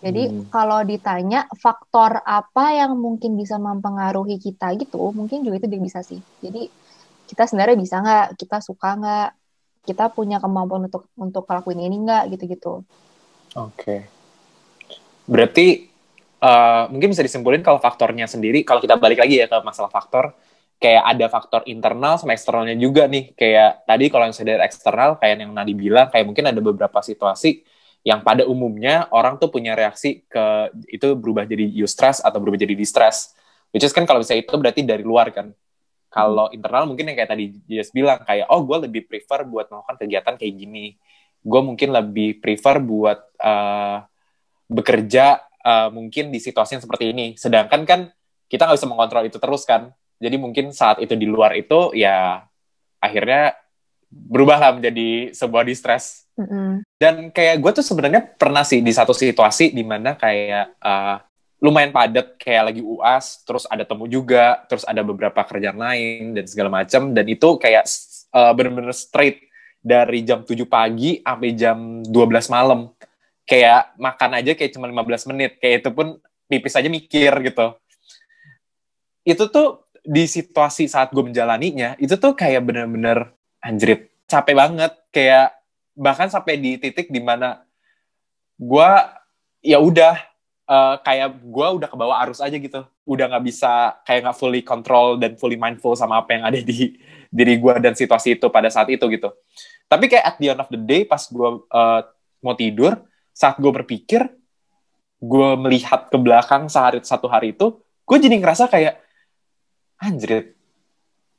Jadi 0.00 0.32
hmm. 0.32 0.48
kalau 0.48 0.80
ditanya 0.80 1.44
faktor 1.60 2.24
apa 2.24 2.72
yang 2.72 2.96
mungkin 2.96 3.36
bisa 3.36 3.60
mempengaruhi 3.60 4.40
kita 4.40 4.72
gitu 4.80 5.12
mungkin 5.12 5.44
juga 5.44 5.60
itu 5.60 5.68
dia 5.68 5.80
bisa 5.80 6.00
sih. 6.00 6.20
Jadi 6.40 6.72
kita 7.28 7.44
sebenarnya 7.44 7.76
bisa 7.76 8.00
nggak? 8.00 8.26
Kita 8.40 8.64
suka 8.64 8.96
nggak? 8.96 9.28
Kita 9.84 10.08
punya 10.08 10.40
kemampuan 10.40 10.88
untuk 10.88 11.04
untuk 11.20 11.44
ngelakuin 11.44 11.84
ini 11.84 11.96
nggak? 12.00 12.22
Gitu-gitu. 12.32 12.80
Oke. 13.56 13.76
Okay. 13.76 14.00
berarti 15.30 15.86
uh, 16.42 16.90
mungkin 16.90 17.14
bisa 17.14 17.22
disimpulin 17.22 17.62
kalau 17.62 17.78
faktornya 17.78 18.26
sendiri 18.26 18.66
kalau 18.66 18.82
kita 18.82 18.98
balik 18.98 19.22
lagi 19.22 19.38
ya 19.38 19.46
ke 19.46 19.62
masalah 19.62 19.86
faktor 19.86 20.34
kayak 20.80 21.04
ada 21.04 21.26
faktor 21.28 21.60
internal 21.68 22.16
sama 22.16 22.32
eksternalnya 22.32 22.74
juga 22.80 23.04
nih 23.04 23.36
kayak 23.36 23.84
tadi 23.84 24.04
kalau 24.08 24.24
yang 24.26 24.34
dari 24.34 24.64
eksternal 24.64 25.20
kayak 25.20 25.44
yang 25.44 25.52
Nadi 25.52 25.74
bilang 25.76 26.08
kayak 26.08 26.24
mungkin 26.24 26.48
ada 26.48 26.60
beberapa 26.64 27.04
situasi 27.04 27.62
yang 28.00 28.24
pada 28.24 28.48
umumnya 28.48 29.12
orang 29.12 29.36
tuh 29.36 29.52
punya 29.52 29.76
reaksi 29.76 30.24
ke 30.24 30.72
itu 30.88 31.12
berubah 31.20 31.44
jadi 31.44 31.68
eustress 31.84 32.24
atau 32.24 32.40
berubah 32.40 32.56
jadi 32.56 32.72
distress 32.72 33.36
which 33.76 33.84
is 33.84 33.92
kan 33.92 34.08
kalau 34.08 34.24
bisa 34.24 34.32
itu 34.32 34.56
berarti 34.56 34.80
dari 34.80 35.04
luar 35.04 35.28
kan 35.30 35.52
kalau 36.08 36.48
hmm. 36.48 36.56
internal 36.56 36.88
mungkin 36.88 37.12
yang 37.12 37.16
kayak 37.20 37.30
tadi 37.36 37.44
Jess 37.68 37.92
bilang 37.92 38.24
kayak 38.24 38.48
oh 38.48 38.64
gue 38.64 38.88
lebih 38.88 39.04
prefer 39.04 39.44
buat 39.44 39.68
melakukan 39.68 40.00
kegiatan 40.00 40.34
kayak 40.40 40.54
gini 40.56 40.96
gue 41.40 41.60
mungkin 41.60 41.92
lebih 41.92 42.40
prefer 42.40 42.80
buat 42.80 43.20
uh, 43.40 44.04
bekerja 44.68 45.40
uh, 45.64 45.88
mungkin 45.92 46.28
di 46.28 46.38
situasi 46.38 46.78
yang 46.78 46.84
seperti 46.84 47.10
ini. 47.12 47.26
Sedangkan 47.36 47.82
kan 47.88 48.00
kita 48.50 48.68
nggak 48.68 48.78
bisa 48.78 48.88
mengontrol 48.88 49.24
itu 49.26 49.38
terus 49.40 49.64
kan. 49.64 49.92
Jadi 50.20 50.36
mungkin 50.36 50.70
saat 50.76 51.00
itu 51.00 51.16
di 51.16 51.24
luar 51.24 51.56
itu 51.56 51.96
ya 51.96 52.44
akhirnya 53.00 53.56
berubahlah 54.10 54.76
menjadi 54.76 55.32
sebuah 55.32 55.64
distress. 55.64 56.28
Mm-hmm. 56.36 56.70
Dan 57.00 57.14
kayak 57.32 57.56
gue 57.62 57.70
tuh 57.80 57.84
sebenarnya 57.86 58.22
pernah 58.36 58.60
sih 58.66 58.84
di 58.84 58.92
satu 58.92 59.16
situasi 59.16 59.72
di 59.72 59.80
mana 59.80 60.18
kayak 60.18 60.76
uh, 60.82 61.16
lumayan 61.64 61.92
padat 61.94 62.36
kayak 62.36 62.72
lagi 62.72 62.82
uas, 62.84 63.44
terus 63.48 63.64
ada 63.70 63.84
temu 63.88 64.04
juga, 64.10 64.60
terus 64.68 64.84
ada 64.84 65.00
beberapa 65.00 65.40
kerjaan 65.40 65.78
lain 65.80 66.36
dan 66.36 66.44
segala 66.44 66.68
macam. 66.68 67.16
Dan 67.16 67.24
itu 67.30 67.56
kayak 67.56 67.88
uh, 68.34 68.52
bener-bener 68.52 68.92
straight 68.92 69.48
dari 69.80 70.20
jam 70.20 70.44
7 70.44 70.52
pagi 70.68 71.24
sampai 71.24 71.50
jam 71.56 72.04
12 72.04 72.12
malam 72.52 72.92
kayak 73.48 73.96
makan 73.96 74.30
aja 74.36 74.52
kayak 74.52 74.76
cuma 74.76 74.86
15 74.86 75.30
menit 75.32 75.56
kayak 75.56 75.82
itu 75.82 75.90
pun 75.90 76.20
pipis 76.46 76.76
aja 76.76 76.86
mikir 76.92 77.32
gitu 77.48 77.66
itu 79.24 79.44
tuh 79.48 79.88
di 80.04 80.24
situasi 80.24 80.88
saat 80.88 81.12
gue 81.12 81.20
menjalaninya 81.20 81.96
itu 82.00 82.16
tuh 82.16 82.32
kayak 82.32 82.64
bener-bener 82.64 83.32
anjrit 83.60 84.10
capek 84.26 84.54
banget. 84.56 84.92
Kayak 85.10 85.58
bahkan 85.94 86.28
sampai 86.30 86.56
di 86.56 86.80
titik 86.80 87.12
di 87.12 87.20
mana 87.20 87.64
gue 88.56 88.90
ya 89.60 89.78
udah 89.80 90.16
uh, 90.68 90.96
kayak 91.04 91.40
gue 91.40 91.66
udah 91.80 91.88
ke 91.88 91.96
bawah 91.96 92.16
arus 92.26 92.40
aja 92.40 92.56
gitu. 92.56 92.84
Udah 93.04 93.26
nggak 93.30 93.44
bisa 93.44 94.00
kayak 94.06 94.30
nggak 94.30 94.38
fully 94.38 94.62
control 94.64 95.20
dan 95.20 95.36
fully 95.36 95.58
mindful 95.60 95.92
sama 95.98 96.22
apa 96.22 96.36
yang 96.36 96.44
ada 96.48 96.60
di 96.60 96.96
diri 97.36 97.60
gue 97.62 97.72
dan 97.78 97.94
situasi 97.94 98.40
itu 98.40 98.46
pada 98.50 98.68
saat 98.72 98.90
itu 98.90 99.02
gitu. 99.10 99.30
Tapi 99.90 100.06
kayak 100.06 100.24
at 100.24 100.36
the 100.38 100.46
end 100.50 100.60
of 100.62 100.70
the 100.70 100.80
day 100.80 101.02
pas 101.06 101.22
gue 101.26 101.50
uh, 101.70 102.00
mau 102.40 102.54
tidur 102.56 102.96
saat 103.34 103.56
gue 103.58 103.70
berpikir 103.70 104.26
gue 105.20 105.50
melihat 105.60 106.08
ke 106.08 106.16
belakang 106.16 106.66
sehari 106.72 107.04
satu 107.04 107.28
hari 107.28 107.52
itu 107.52 107.76
gue 108.08 108.16
jadi 108.16 108.40
ngerasa 108.40 108.66
kayak 108.72 108.98
anjir 110.00 110.56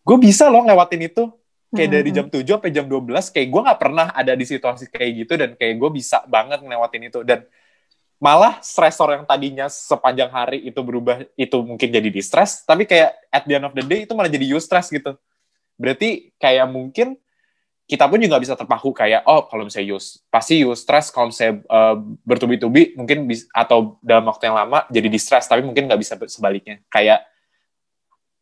gue 0.01 0.17
bisa 0.17 0.49
loh 0.49 0.65
ngelewatin 0.65 1.07
itu. 1.07 1.29
Kayak 1.71 1.87
hmm. 1.87 1.95
dari 1.95 2.09
jam 2.11 2.27
7 2.27 2.43
sampai 2.43 2.71
jam 2.75 2.83
12 2.83 3.31
kayak 3.31 3.47
gue 3.47 3.61
nggak 3.63 3.79
pernah 3.79 4.07
ada 4.11 4.35
di 4.35 4.43
situasi 4.43 4.91
kayak 4.91 5.11
gitu 5.23 5.33
dan 5.39 5.55
kayak 5.55 5.79
gue 5.79 5.89
bisa 5.95 6.19
banget 6.27 6.59
ngelewatin 6.59 7.03
itu. 7.07 7.19
Dan 7.23 7.47
malah 8.19 8.59
stresor 8.59 9.15
yang 9.15 9.23
tadinya 9.23 9.71
sepanjang 9.71 10.27
hari 10.35 10.67
itu 10.67 10.77
berubah 10.83 11.23
itu 11.39 11.57
mungkin 11.63 11.89
jadi 11.89 12.05
di 12.11 12.21
stress 12.21 12.61
tapi 12.67 12.85
kayak 12.85 13.17
at 13.33 13.49
the 13.49 13.57
end 13.57 13.65
of 13.65 13.73
the 13.73 13.81
day 13.81 14.03
itu 14.03 14.11
malah 14.11 14.27
jadi 14.27 14.51
eustress 14.51 14.91
gitu. 14.91 15.15
Berarti 15.79 16.35
kayak 16.35 16.67
mungkin 16.67 17.15
kita 17.87 18.03
pun 18.07 18.19
juga 18.19 18.35
bisa 18.35 18.59
terpaku 18.59 18.91
kayak 18.91 19.23
oh 19.23 19.47
kalau 19.47 19.63
misalnya 19.63 19.95
use 19.95 20.19
pasti 20.27 20.67
use 20.67 20.83
stress 20.83 21.07
kalau 21.07 21.31
misalnya 21.31 21.63
uh, 21.71 21.95
bertubi-tubi 22.27 22.99
mungkin 22.99 23.31
bis, 23.31 23.47
atau 23.51 23.95
dalam 24.03 24.27
waktu 24.27 24.51
yang 24.51 24.59
lama 24.59 24.83
jadi 24.91 25.07
distress 25.07 25.47
tapi 25.47 25.63
mungkin 25.63 25.87
nggak 25.87 25.99
bisa 26.03 26.19
sebaliknya. 26.27 26.83
Kayak 26.91 27.30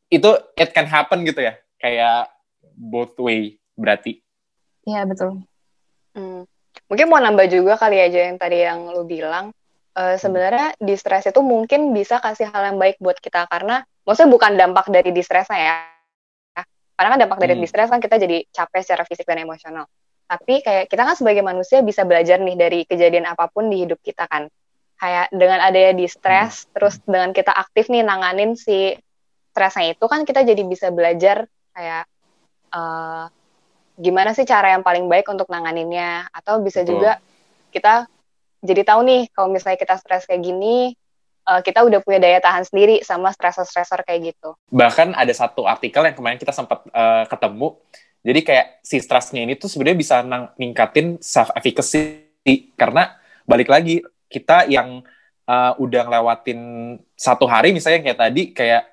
itu 0.10 0.30
it 0.58 0.70
can 0.74 0.90
happen 0.90 1.26
gitu 1.26 1.42
ya 1.46 1.58
kayak 1.78 2.30
both 2.76 3.16
way 3.22 3.58
berarti 3.78 4.22
iya 4.86 5.06
betul 5.06 5.42
hmm. 6.18 6.44
mungkin 6.90 7.06
mau 7.08 7.22
nambah 7.22 7.48
juga 7.50 7.78
kali 7.78 8.02
aja 8.02 8.30
yang 8.30 8.38
tadi 8.38 8.66
yang 8.66 8.90
lu 8.90 9.06
bilang 9.06 9.54
uh, 9.96 10.16
sebenarnya 10.18 10.76
hmm. 10.76 10.86
distress 10.86 11.30
itu 11.30 11.42
mungkin 11.42 11.94
bisa 11.94 12.18
kasih 12.20 12.50
hal 12.50 12.74
yang 12.74 12.78
baik 12.78 12.98
buat 12.98 13.18
kita 13.22 13.46
karena 13.48 13.86
maksudnya 14.04 14.32
bukan 14.34 14.52
dampak 14.58 14.86
dari 14.90 15.14
distressnya 15.14 15.62
ya 15.62 15.76
karena 17.00 17.16
kan 17.16 17.20
dampak 17.24 17.40
dari 17.40 17.56
hmm. 17.56 17.64
distress 17.64 17.88
kan 17.88 18.04
kita 18.04 18.20
jadi 18.20 18.44
capek 18.52 18.82
secara 18.84 19.08
fisik 19.08 19.24
dan 19.24 19.40
emosional. 19.40 19.88
Tapi 20.28 20.60
kayak 20.60 20.92
kita 20.92 21.08
kan 21.08 21.16
sebagai 21.16 21.40
manusia 21.40 21.80
bisa 21.80 22.04
belajar 22.04 22.44
nih 22.44 22.60
dari 22.60 22.84
kejadian 22.84 23.24
apa 23.24 23.48
pun 23.48 23.72
di 23.72 23.88
hidup 23.88 24.04
kita 24.04 24.28
kan. 24.28 24.52
Kayak 25.00 25.32
dengan 25.32 25.64
adanya 25.64 25.96
distress, 25.96 26.68
hmm. 26.68 26.76
terus 26.76 27.00
dengan 27.08 27.32
kita 27.32 27.56
aktif 27.56 27.88
nih 27.88 28.04
nanganin 28.04 28.60
si 28.60 29.00
stresnya 29.60 29.92
itu 29.92 30.06
kan 30.08 30.24
kita 30.24 30.48
jadi 30.48 30.64
bisa 30.64 30.88
belajar 30.88 31.44
kayak 31.76 32.08
uh, 32.72 33.28
gimana 34.00 34.32
sih 34.32 34.48
cara 34.48 34.72
yang 34.72 34.88
paling 34.88 35.12
baik 35.12 35.28
untuk 35.28 35.52
nanganinnya 35.52 36.32
atau 36.32 36.64
bisa 36.64 36.88
Betul. 36.88 36.96
juga 36.96 37.20
kita 37.76 38.08
jadi 38.64 38.88
tahu 38.88 39.04
nih 39.04 39.22
kalau 39.36 39.52
misalnya 39.52 39.76
kita 39.76 40.00
stres 40.00 40.24
kayak 40.24 40.48
gini 40.48 40.96
uh, 41.44 41.60
kita 41.60 41.84
udah 41.84 42.00
punya 42.00 42.24
daya 42.24 42.40
tahan 42.40 42.64
sendiri 42.64 43.04
sama 43.04 43.36
stresor-stresor 43.36 44.08
kayak 44.08 44.32
gitu. 44.32 44.56
Bahkan 44.72 45.12
ada 45.12 45.34
satu 45.36 45.68
artikel 45.68 46.08
yang 46.08 46.16
kemarin 46.16 46.40
kita 46.40 46.56
sempat 46.56 46.88
uh, 46.96 47.28
ketemu, 47.28 47.76
jadi 48.24 48.40
kayak 48.40 48.68
si 48.80 49.04
stresnya 49.04 49.44
ini 49.44 49.60
tuh 49.60 49.68
sebenarnya 49.68 50.00
bisa 50.00 50.16
ningkatin 50.56 51.20
self 51.20 51.52
efficacy 51.56 52.24
karena 52.80 53.20
balik 53.44 53.68
lagi 53.68 54.00
kita 54.32 54.72
yang 54.72 55.04
uh, 55.50 55.74
udah 55.82 56.06
ngelewatin 56.06 56.60
satu 57.18 57.50
hari 57.50 57.74
misalnya 57.74 58.06
kayak 58.06 58.20
tadi 58.20 58.44
kayak 58.54 58.84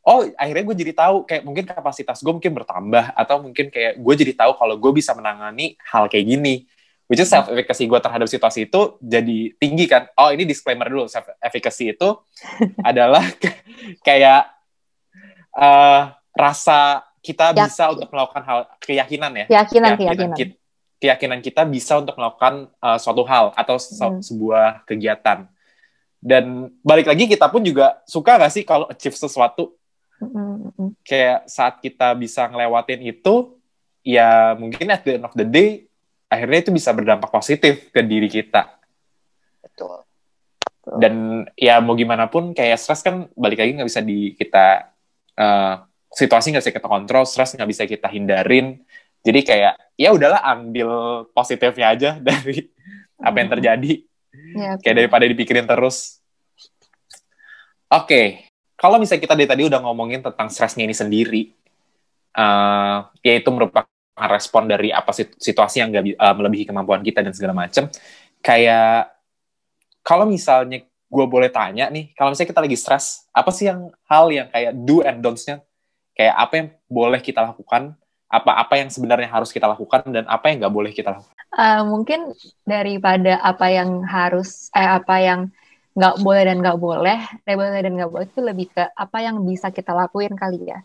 oh 0.00 0.24
akhirnya 0.34 0.64
gue 0.64 0.76
jadi 0.78 0.92
tahu 0.92 1.16
kayak 1.24 1.42
mungkin 1.42 1.64
kapasitas 1.64 2.18
gue 2.18 2.32
mungkin 2.32 2.52
bertambah 2.52 3.12
atau 3.12 3.36
mungkin 3.38 3.68
kayak 3.68 3.96
gue 3.96 4.14
jadi 4.16 4.32
tahu 4.34 4.52
kalau 4.54 4.74
gue 4.74 4.92
bisa 4.92 5.12
menangani 5.12 5.76
hal 5.82 6.08
kayak 6.08 6.24
gini 6.26 6.64
which 7.04 7.18
is 7.18 7.28
self 7.28 7.46
efficacy 7.48 7.84
gue 7.84 7.98
terhadap 7.98 8.24
situasi 8.24 8.64
itu 8.64 8.80
jadi 8.98 9.38
tinggi 9.54 9.84
kan 9.84 10.08
oh 10.14 10.30
ini 10.30 10.44
disclaimer 10.44 10.86
dulu 10.86 11.04
self 11.04 11.28
efficacy 11.38 11.92
itu 11.92 12.08
adalah 12.88 13.20
kayak 14.06 14.48
uh, 15.54 16.14
rasa 16.32 17.04
kita 17.20 17.52
Yakin. 17.52 17.64
bisa 17.66 17.84
untuk 17.90 18.08
melakukan 18.08 18.42
hal 18.42 18.58
keyakinan 18.80 19.32
ya 19.34 19.46
Keyakinan, 19.46 19.92
keyakinan. 19.94 20.36
kita, 20.38 20.54
keyakinan 20.96 21.40
kita 21.40 21.62
bisa 21.64 22.00
untuk 22.00 22.16
melakukan 22.16 22.72
uh, 22.78 22.96
suatu 22.96 23.24
hal 23.24 23.52
atau 23.52 23.76
se- 23.76 24.00
Hmm. 24.00 24.20
sebuah 24.20 24.84
kegiatan 24.84 25.44
dan 26.20 26.44
balik 26.80 27.08
lagi 27.08 27.24
kita 27.24 27.48
pun 27.48 27.60
juga 27.60 28.00
suka 28.04 28.36
gak 28.36 28.52
sih 28.52 28.60
kalau 28.62 28.84
achieve 28.86 29.16
sesuatu 29.16 29.76
Mm, 30.20 30.28
mm, 30.28 30.70
mm. 30.76 30.90
kayak 31.00 31.48
saat 31.48 31.80
kita 31.80 32.12
bisa 32.12 32.44
ngelewatin 32.44 33.00
itu 33.08 33.56
ya 34.04 34.52
mungkin 34.52 34.92
at 34.92 35.00
the 35.00 35.16
end 35.16 35.24
of 35.24 35.32
the 35.32 35.48
day 35.48 35.88
akhirnya 36.28 36.68
itu 36.68 36.70
bisa 36.76 36.92
berdampak 36.92 37.32
positif 37.32 37.88
ke 37.88 38.00
diri 38.04 38.28
kita. 38.28 38.76
Betul. 39.60 40.04
dan 40.96 41.44
ya 41.54 41.78
mau 41.78 41.92
gimana 41.94 42.26
pun 42.26 42.56
kayak 42.56 42.80
stres 42.80 43.04
kan 43.04 43.28
balik 43.36 43.60
lagi 43.60 43.76
nggak 43.76 43.88
bisa 43.88 44.00
di 44.00 44.32
kita 44.34 44.90
eh, 45.36 45.74
situasi 46.10 46.50
nggak 46.50 46.64
bisa 46.64 46.74
kita 46.74 46.88
kontrol 46.88 47.24
stres 47.28 47.56
nggak 47.56 47.70
bisa 47.70 47.84
kita 47.88 48.08
hindarin. 48.12 48.80
Jadi 49.20 49.40
kayak 49.44 49.74
ya 50.00 50.10
udahlah 50.12 50.40
ambil 50.52 50.88
positifnya 51.32 51.92
aja 51.92 52.10
dari 52.28 52.68
apa 53.20 53.36
yang 53.40 53.50
terjadi. 53.56 53.92
Ya, 54.56 54.72
kayak 54.80 54.96
daripada 55.04 55.24
dipikirin 55.28 55.68
terus. 55.68 56.20
Oke 57.92 58.49
kalau 58.80 58.96
misalnya 58.96 59.20
kita 59.20 59.36
dari 59.36 59.48
tadi 59.48 59.62
udah 59.68 59.80
ngomongin 59.84 60.24
tentang 60.24 60.48
stresnya 60.48 60.88
ini 60.88 60.96
sendiri 60.96 61.42
eh 62.30 62.96
yaitu 63.20 63.52
merupakan 63.52 63.84
respon 64.16 64.64
dari 64.64 64.88
apa 64.88 65.12
sit- 65.12 65.36
situasi 65.36 65.84
yang 65.84 65.92
nggak 65.92 66.04
bi- 66.04 66.16
eh, 66.16 66.34
melebihi 66.40 66.64
kemampuan 66.64 67.04
kita 67.04 67.20
dan 67.20 67.36
segala 67.36 67.52
macam 67.52 67.92
kayak 68.40 69.12
kalau 70.00 70.24
misalnya 70.24 70.80
gue 71.10 71.26
boleh 71.26 71.50
tanya 71.50 71.90
nih 71.90 72.14
kalau 72.14 72.30
misalnya 72.32 72.54
kita 72.54 72.62
lagi 72.64 72.76
stres 72.78 73.26
apa 73.34 73.50
sih 73.50 73.66
yang 73.66 73.90
hal 74.06 74.30
yang 74.30 74.46
kayak 74.48 74.72
do 74.86 75.02
and 75.02 75.20
don'ts-nya? 75.20 75.62
Kayak 76.14 76.34
apa 76.36 76.52
yang 76.52 76.68
boleh 76.90 77.20
kita 77.22 77.40
lakukan? 77.40 77.96
Apa-apa 78.30 78.78
yang 78.78 78.92
sebenarnya 78.92 79.26
harus 79.26 79.50
kita 79.50 79.66
lakukan 79.66 80.06
dan 80.12 80.22
apa 80.30 80.52
yang 80.52 80.62
nggak 80.62 80.74
boleh 80.74 80.92
kita 80.94 81.18
lakukan? 81.18 81.34
Eh, 81.34 81.82
mungkin 81.82 82.30
daripada 82.62 83.42
apa 83.42 83.66
yang 83.74 84.06
harus 84.06 84.70
eh 84.70 84.86
apa 84.86 85.18
yang 85.18 85.40
nggak 85.90 86.16
boleh 86.22 86.42
dan 86.46 86.56
nggak 86.62 86.78
boleh, 86.78 87.18
eh, 87.42 87.56
boleh 87.58 87.80
dan 87.82 87.92
nggak 87.98 88.10
boleh 88.10 88.26
itu 88.30 88.40
lebih 88.40 88.66
ke 88.70 88.84
apa 88.94 89.18
yang 89.22 89.42
bisa 89.42 89.74
kita 89.74 89.90
lakuin 89.90 90.34
kali 90.38 90.70
ya. 90.70 90.80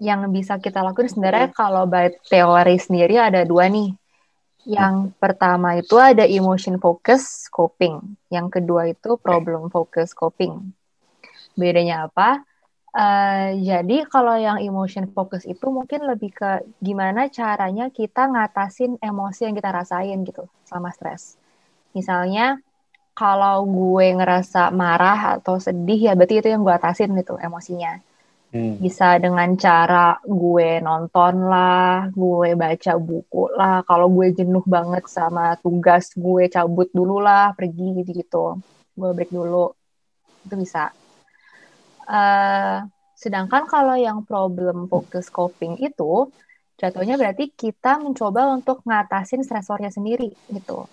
Yang 0.00 0.20
bisa 0.32 0.56
kita 0.60 0.80
lakuin 0.84 1.08
sebenarnya 1.08 1.52
kalau 1.52 1.84
by 1.88 2.12
teori 2.28 2.76
sendiri 2.76 3.16
ada 3.20 3.44
dua 3.44 3.68
nih. 3.68 3.92
Yang 4.68 5.16
pertama 5.16 5.80
itu 5.80 5.96
ada 5.96 6.28
emotion 6.28 6.76
focus 6.76 7.48
coping, 7.48 7.96
yang 8.28 8.52
kedua 8.52 8.92
itu 8.92 9.16
problem 9.16 9.72
focus 9.72 10.12
coping. 10.12 10.76
Bedanya 11.56 12.12
apa? 12.12 12.44
Eh, 12.90 13.48
jadi 13.62 14.02
kalau 14.10 14.34
yang 14.34 14.58
emotion 14.58 15.08
focus 15.14 15.46
itu 15.46 15.62
mungkin 15.70 16.04
lebih 16.04 16.34
ke 16.34 16.66
gimana 16.82 17.30
caranya 17.30 17.86
kita 17.88 18.26
ngatasin 18.26 18.98
emosi 18.98 19.46
yang 19.46 19.54
kita 19.54 19.70
rasain 19.70 20.18
gitu 20.26 20.44
selama 20.66 20.90
stres. 20.90 21.38
Misalnya 21.94 22.58
kalau 23.14 23.66
gue 23.68 24.06
ngerasa 24.16 24.72
marah 24.72 25.38
atau 25.38 25.60
sedih 25.60 26.10
ya 26.10 26.12
berarti 26.16 26.40
itu 26.40 26.48
yang 26.48 26.62
gue 26.64 26.74
atasin 26.74 27.12
gitu 27.18 27.36
emosinya. 27.36 28.00
Hmm. 28.50 28.82
Bisa 28.82 29.14
dengan 29.22 29.54
cara 29.54 30.18
gue 30.26 30.82
nonton 30.82 31.46
lah, 31.46 32.10
gue 32.10 32.58
baca 32.58 32.92
buku 32.98 33.54
lah. 33.54 33.86
Kalau 33.86 34.10
gue 34.10 34.34
jenuh 34.34 34.64
banget 34.66 35.06
sama 35.06 35.54
tugas 35.62 36.10
gue 36.18 36.50
cabut 36.50 36.90
dulu 36.90 37.22
lah, 37.22 37.54
pergi 37.54 38.02
gitu-gitu. 38.02 38.58
Gue 38.98 39.10
break 39.14 39.30
dulu. 39.30 39.70
Itu 40.42 40.54
bisa. 40.58 40.90
Eh, 42.10 42.78
sedangkan 43.14 43.70
kalau 43.70 43.94
yang 43.94 44.26
problem 44.26 44.90
focus 44.90 45.30
coping 45.30 45.78
itu 45.78 46.26
jatuhnya 46.74 47.14
berarti 47.20 47.54
kita 47.54 48.02
mencoba 48.02 48.50
untuk 48.50 48.82
ngatasin 48.82 49.46
stresornya 49.46 49.94
sendiri 49.94 50.34
gitu. 50.50 50.90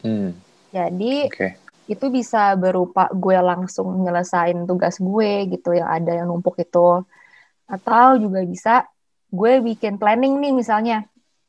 Hmm. 0.00 0.32
Jadi 0.74 1.30
Oke. 1.30 1.48
itu 1.86 2.06
bisa 2.10 2.58
berupa 2.58 3.06
gue 3.14 3.38
langsung 3.38 4.02
nyelesain 4.02 4.66
tugas 4.66 4.98
gue 4.98 5.46
gitu 5.52 5.70
yang 5.76 5.86
ada 5.86 6.12
yang 6.18 6.26
numpuk 6.26 6.58
itu 6.58 7.04
atau 7.64 8.08
juga 8.18 8.40
bisa 8.44 8.74
gue 9.30 9.62
bikin 9.62 9.96
planning 10.00 10.42
nih 10.42 10.52
misalnya 10.52 10.96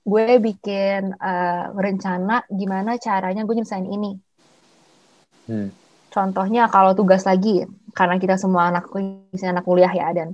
gue 0.06 0.38
bikin 0.38 1.18
eh, 1.18 1.64
rencana 1.74 2.46
gimana 2.52 3.02
caranya 3.02 3.42
gue 3.42 3.56
nyelesain 3.58 3.90
ini 3.90 4.12
Hmm. 5.46 5.70
contohnya 6.10 6.66
kalau 6.74 6.98
tugas 6.98 7.22
lagi 7.22 7.70
karena 7.94 8.18
kita 8.18 8.34
semua 8.34 8.74
anak 8.74 8.90
misalnya 9.30 9.62
anak 9.62 9.66
kuliah 9.70 9.94
ya 9.94 10.10
dan 10.10 10.34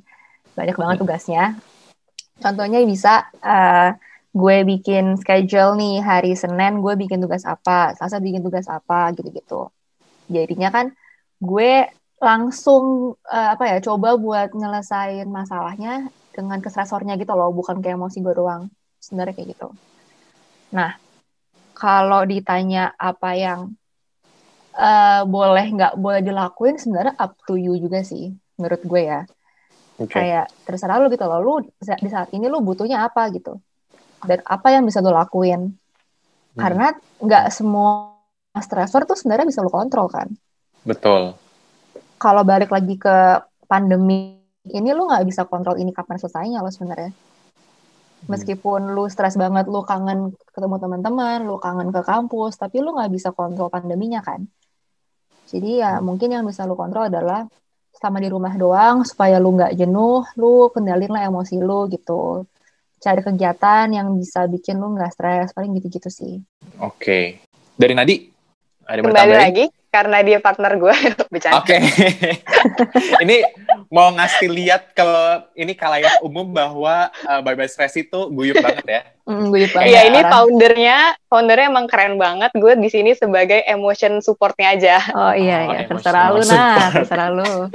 banyak 0.55 0.75
banget 0.79 0.95
Hmm. 0.95 1.03
tugasnya 1.03 1.43
contohnya 2.39 2.79
bisa 2.87 3.27
eh, 3.43 3.91
gue 4.31 4.57
bikin 4.63 5.19
schedule 5.19 5.75
nih 5.75 5.99
hari 5.99 6.31
Senin 6.39 6.79
gue 6.79 6.95
bikin 6.95 7.19
tugas 7.19 7.43
apa 7.43 7.91
Selasa 7.99 8.23
bikin 8.23 8.39
tugas 8.39 8.67
apa 8.71 9.11
gitu-gitu. 9.11 9.67
Jadinya 10.31 10.71
kan 10.71 10.95
gue 11.43 11.91
langsung 12.21 13.15
eh, 13.27 13.49
apa 13.51 13.67
ya 13.67 13.77
coba 13.83 14.15
buat 14.15 14.55
nyelesain 14.55 15.27
masalahnya 15.27 16.07
dengan 16.31 16.63
kesesornya 16.63 17.19
gitu 17.19 17.35
loh 17.35 17.51
bukan 17.51 17.83
kayak 17.83 17.99
emosi 17.99 18.23
gue 18.23 18.35
doang 18.35 18.71
sebenarnya 19.03 19.35
kayak 19.35 19.49
gitu. 19.57 19.67
Nah 20.71 20.95
kalau 21.75 22.23
ditanya 22.23 22.95
apa 22.95 23.35
yang 23.35 23.75
eh, 24.79 25.21
boleh 25.27 25.65
nggak 25.75 25.93
boleh 25.99 26.21
dilakuin 26.23 26.79
sebenarnya 26.79 27.19
up 27.19 27.35
to 27.43 27.59
you 27.59 27.75
juga 27.75 27.99
sih 28.07 28.31
menurut 28.55 28.81
gue 28.87 29.03
ya. 29.03 29.21
Oke. 30.01 30.17
kayak 30.17 30.49
terserah 30.65 30.97
lu 30.97 31.13
gitu 31.13 31.21
loh 31.29 31.39
lu 31.45 31.53
di 31.77 32.09
saat 32.09 32.33
ini 32.33 32.49
lu 32.49 32.65
butuhnya 32.65 33.05
apa 33.05 33.29
gitu 33.29 33.61
dan 34.25 34.39
apa 34.45 34.67
yang 34.73 34.83
bisa 34.85 35.01
lu 35.01 35.13
lakuin? 35.13 35.75
Hmm. 36.51 36.59
karena 36.59 36.91
nggak 37.23 37.45
semua 37.47 38.11
stressor 38.59 39.07
tuh 39.07 39.15
sebenarnya 39.15 39.47
bisa 39.47 39.63
lu 39.63 39.71
kontrol 39.71 40.11
kan? 40.11 40.27
Betul. 40.83 41.37
kalau 42.21 42.45
balik 42.45 42.69
lagi 42.69 43.01
ke 43.01 43.41
pandemi 43.65 44.37
ini 44.69 44.93
lu 44.93 45.09
nggak 45.09 45.25
bisa 45.25 45.41
kontrol 45.49 45.73
ini 45.79 45.89
kapan 45.89 46.21
selesainya 46.21 46.61
lo 46.61 46.69
sebenarnya. 46.69 47.09
Meskipun 48.29 48.93
lu 48.93 49.09
stres 49.09 49.33
banget 49.33 49.65
lu 49.65 49.81
kangen 49.81 50.37
ketemu 50.53 50.77
teman-teman 50.77 51.41
lu 51.41 51.57
kangen 51.57 51.89
ke 51.89 52.05
kampus 52.05 52.61
tapi 52.61 52.77
lu 52.77 52.93
nggak 52.93 53.09
bisa 53.09 53.33
kontrol 53.33 53.73
pandeminya 53.73 54.21
kan? 54.21 54.45
Jadi 55.49 55.81
ya 55.81 55.97
mungkin 55.97 56.29
yang 56.29 56.45
bisa 56.45 56.69
lu 56.69 56.77
kontrol 56.77 57.09
adalah 57.09 57.49
selama 57.97 58.17
di 58.21 58.29
rumah 58.29 58.53
doang 58.53 59.01
supaya 59.01 59.41
lu 59.41 59.57
nggak 59.57 59.73
jenuh 59.73 60.21
lu 60.37 60.69
kendalin 60.69 61.09
lah 61.09 61.25
emosi 61.25 61.57
lu 61.57 61.89
gitu 61.89 62.45
cari 63.01 63.21
kegiatan 63.25 63.89
yang 63.89 64.13
bisa 64.13 64.45
bikin 64.45 64.77
lu 64.77 64.93
nggak 64.93 65.11
stres 65.11 65.49
paling 65.57 65.73
gitu-gitu 65.81 66.07
sih 66.13 66.37
Oke. 66.77 67.41
Dari 67.73 67.93
Nadi? 67.97 68.29
Ada 68.85 69.01
Kembali 69.01 69.09
bertambahin? 69.09 69.41
lagi 69.41 69.65
karena 69.91 70.23
dia 70.23 70.39
partner 70.39 70.79
gue 70.79 70.95
bercanda. 71.31 71.59
Oke. 71.59 71.75
ini 73.23 73.43
mau 73.91 74.07
ngasih 74.09 74.47
lihat 74.47 74.95
ke 74.95 75.07
ini 75.53 75.75
kalayak 75.75 76.23
umum 76.23 76.47
bahwa 76.47 77.11
uh, 77.27 77.39
Bye 77.43 77.59
Bye 77.59 77.67
Stress 77.67 77.99
itu 77.99 78.31
guyup 78.31 78.63
banget 78.63 78.85
ya. 78.87 79.01
mm, 79.27 79.51
gue 79.51 79.67
banget 79.67 79.87
Iya 79.91 80.01
ini 80.07 80.19
foundernya, 80.23 80.97
foundernya 81.27 81.67
emang 81.67 81.85
keren 81.85 82.15
banget. 82.15 82.55
Gue 82.55 82.79
di 82.79 82.87
sini 82.87 83.11
sebagai 83.11 83.61
emotion 83.67 84.23
supportnya 84.23 84.71
aja. 84.73 84.95
oh 85.11 85.33
iya 85.35 85.57
Oh, 85.61 85.69
iya 85.69 85.79
emotional 85.85 85.91
terserah 85.91 86.25
lu 86.31 86.41
nah 86.47 86.87
terserah 86.89 87.29
lu 87.29 87.51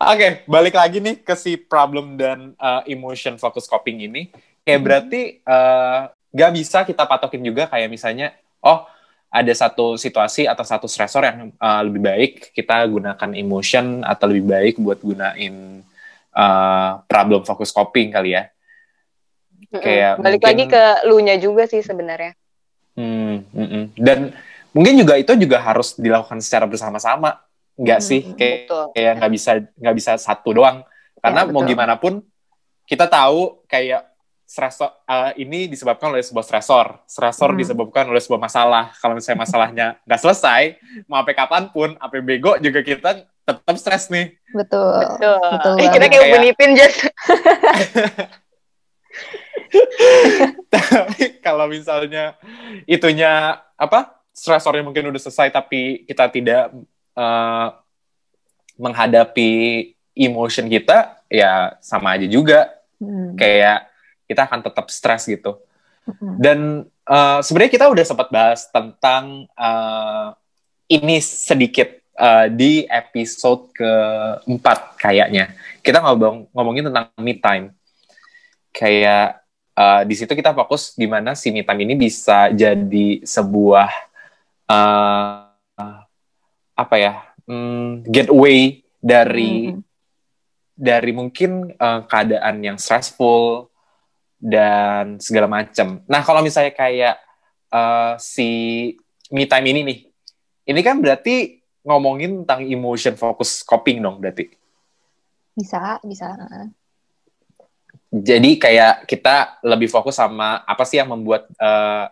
Oke, 0.00 0.42
balik 0.48 0.74
lagi 0.74 0.98
nih 0.98 1.20
ke 1.20 1.34
si 1.36 1.60
problem 1.60 2.16
dan 2.16 2.56
uh, 2.56 2.80
emotion 2.84 3.36
focus 3.36 3.68
coping 3.68 4.00
ini. 4.02 4.32
Kayak 4.60 4.78
Hmm. 4.80 4.86
berarti 4.86 5.20
uh, 5.44 6.00
gak 6.30 6.52
bisa 6.54 6.78
kita 6.82 7.04
patokin 7.04 7.42
juga 7.42 7.68
kayak 7.68 7.88
misalnya, 7.88 8.32
oh 8.60 8.84
ada 9.30 9.52
satu 9.54 9.94
situasi 9.94 10.50
atau 10.50 10.66
satu 10.66 10.90
stressor 10.90 11.22
yang 11.22 11.38
uh, 11.54 11.80
lebih 11.86 12.02
baik 12.02 12.32
kita 12.50 12.82
gunakan 12.90 13.30
emotion 13.38 14.02
atau 14.02 14.26
lebih 14.26 14.50
baik 14.50 14.74
buat 14.82 14.98
gunain 14.98 15.86
uh, 16.34 16.90
problem 17.06 17.46
focus 17.46 17.70
coping 17.70 18.10
kali 18.10 18.34
ya. 18.34 18.50
Kayak 19.70 20.18
Balik 20.18 20.42
mungkin- 20.42 20.48
lagi 20.50 20.64
ke 20.66 20.84
lu-nya 21.06 21.36
juga 21.38 21.62
sih 21.70 21.78
sebenarnya. 21.78 22.34
Hmm, 22.98 23.46
mm-mm. 23.54 23.94
Dan 23.94 24.34
mungkin 24.74 24.98
juga 24.98 25.14
itu 25.14 25.30
juga 25.38 25.62
harus 25.62 25.94
dilakukan 25.94 26.42
secara 26.42 26.66
bersama-sama, 26.66 27.38
nggak 27.78 28.00
sih? 28.02 28.34
Kayak 28.34 28.66
Betul. 28.66 28.84
kayak 28.98 29.12
nggak 29.22 29.32
bisa 29.32 29.50
nggak 29.78 29.94
bisa 29.94 30.12
satu 30.18 30.50
doang. 30.50 30.82
Karena 31.22 31.46
Ya, 31.46 31.52
mau 31.54 31.62
gimana 31.62 31.94
pun 31.94 32.18
kita 32.82 33.06
tahu 33.06 33.62
kayak 33.70 34.09
stresor 34.50 34.90
uh, 35.06 35.30
ini 35.38 35.70
disebabkan 35.70 36.10
oleh 36.10 36.26
sebuah 36.26 36.42
stresor. 36.42 36.98
Stresor 37.06 37.54
Hmm. 37.54 37.58
disebabkan 37.62 38.10
oleh 38.10 38.18
sebuah 38.18 38.42
masalah. 38.42 38.90
Kalau 38.98 39.14
misalnya 39.14 39.38
masalahnya 39.40 39.86
nggak 40.02 40.20
selesai, 40.20 40.62
mau 41.06 41.22
sampai 41.22 41.34
kapan 41.34 41.62
pun, 41.70 41.94
sampai 41.94 42.18
bego 42.18 42.58
juga 42.58 42.82
kita 42.82 43.10
tetap 43.46 43.74
stres 43.78 44.10
nih. 44.10 44.34
Betul. 44.50 45.06
Betul. 45.06 45.38
Betul 45.54 45.72
Eh, 45.78 45.88
kita 45.88 46.04
kayak 46.04 46.18
Kayak- 46.18 46.34
Upin 46.34 46.50
Ipin, 46.50 46.70
Jess. 46.74 46.96
Tapi 50.70 51.38
kalau 51.38 51.66
misalnya 51.66 52.34
itunya 52.84 53.54
apa 53.74 54.18
stresornya 54.30 54.82
mungkin 54.82 55.10
udah 55.10 55.20
selesai 55.20 55.50
tapi 55.50 56.02
kita 56.04 56.26
tidak 56.26 56.74
eh, 57.14 57.68
menghadapi 58.76 59.50
emotion 60.16 60.66
kita 60.66 61.22
ya 61.28 61.78
sama 61.78 62.18
aja 62.18 62.26
juga 62.26 62.66
Hmm. 63.00 63.32
kayak 63.32 63.88
kita 64.30 64.46
akan 64.46 64.62
tetap 64.62 64.86
stres 64.94 65.26
gitu. 65.26 65.58
Dan 66.38 66.86
eh, 66.86 67.38
sebenarnya 67.42 67.72
kita 67.74 67.86
udah 67.90 68.04
sempat 68.06 68.30
bahas 68.30 68.70
tentang 68.70 69.50
eh, 69.50 70.28
ini 70.94 71.18
sedikit 71.18 71.90
eh, 72.14 72.46
di 72.50 72.86
episode 72.86 73.74
keempat 73.74 74.94
kayaknya. 74.98 75.54
Kita 75.82 75.98
ngomong 76.02 76.54
ngomongin 76.54 76.86
tentang 76.90 77.10
me 77.18 77.34
time. 77.34 77.74
Kayak 78.70 79.42
eh, 79.74 80.02
di 80.06 80.14
situ 80.14 80.32
kita 80.34 80.54
fokus 80.54 80.94
gimana 80.94 81.34
si 81.34 81.50
me 81.50 81.66
time 81.66 81.82
ini 81.82 81.94
bisa 81.98 82.50
jadi 82.54 83.22
sebuah 83.26 83.90
eh, 84.70 85.50
apa 86.74 86.96
ya 86.96 87.12
hmm, 87.46 88.08
getaway 88.08 88.80
dari 89.00 89.72
Hmm. 89.72 89.84
dari 90.76 91.12
mungkin 91.12 91.72
eh, 91.76 92.00
keadaan 92.08 92.64
yang 92.64 92.76
stressful 92.80 93.69
dan 94.40 95.20
segala 95.20 95.46
macam. 95.46 96.00
Nah, 96.08 96.24
kalau 96.24 96.40
misalnya 96.40 96.72
kayak 96.72 97.20
eh, 97.70 98.12
si 98.16 98.48
me 99.30 99.44
time 99.44 99.66
ini 99.70 99.80
nih, 99.84 99.98
ini 100.72 100.80
kan 100.80 100.98
berarti 100.98 101.60
ngomongin 101.84 102.42
tentang 102.42 102.64
emotion 102.64 103.14
focus 103.14 103.60
coping 103.62 104.00
dong 104.00 104.18
berarti. 104.18 104.48
Bisa, 105.54 106.00
bisa. 106.00 106.34
Jadi 108.10 108.58
kayak 108.58 109.06
kita 109.06 109.62
lebih 109.62 109.86
fokus 109.86 110.18
sama 110.18 110.64
apa 110.66 110.82
sih 110.88 110.98
yang 110.98 111.12
membuat 111.12 111.46
eh, 111.60 112.04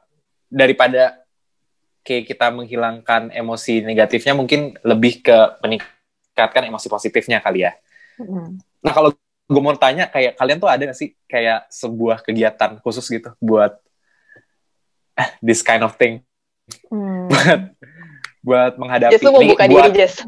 daripada 0.53 1.25
kayak 2.09 2.25
kita 2.25 2.49
menghilangkan 2.49 3.29
emosi 3.37 3.85
negatifnya 3.85 4.33
mungkin 4.33 4.77
lebih 4.81 5.21
ke 5.21 5.37
meningkatkan 5.61 6.65
emosi 6.65 6.89
positifnya 6.89 7.45
kali 7.45 7.69
ya. 7.69 7.77
Hmm. 8.17 8.57
Nah 8.81 8.93
kalau 8.97 9.11
gue 9.49 9.61
mau 9.61 9.73
tanya 9.75 10.05
kayak 10.07 10.37
kalian 10.37 10.59
tuh 10.59 10.69
ada 10.69 10.83
gak 10.85 10.95
sih 10.95 11.17
kayak 11.25 11.65
sebuah 11.69 12.21
kegiatan 12.21 12.77
khusus 12.79 13.09
gitu 13.09 13.33
buat 13.39 13.81
eh, 15.15 15.29
this 15.41 15.61
kind 15.61 15.81
of 15.81 15.97
thing 15.97 16.21
Hmm. 16.93 17.33
buat 17.33 17.61
buat 18.39 18.73
menghadapi 18.77 19.17
ini 19.17 19.57
buka 19.57 19.65
buat 19.67 19.89
diri, 19.89 20.05
Jess. 20.05 20.21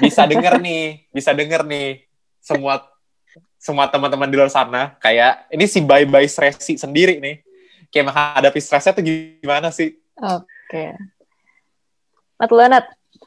bisa 0.00 0.24
denger 0.24 0.56
nih 0.56 1.04
bisa 1.12 1.36
denger 1.36 1.68
nih 1.68 2.08
semua 2.40 2.80
semua 3.60 3.84
teman-teman 3.86 4.24
di 4.24 4.34
luar 4.34 4.48
sana 4.48 4.96
kayak 4.96 5.52
ini 5.52 5.68
si 5.68 5.84
bye 5.84 6.02
bye 6.02 6.24
stresi 6.24 6.80
sendiri 6.80 7.20
nih 7.20 7.44
kayak 7.92 8.08
menghadapi 8.08 8.56
stresnya 8.56 8.96
tuh 8.96 9.04
gimana 9.04 9.68
sih 9.68 10.00
Oke. 10.16 10.96
Nat 12.40 12.48
lu, 12.48 12.64
Nat. 12.64 12.86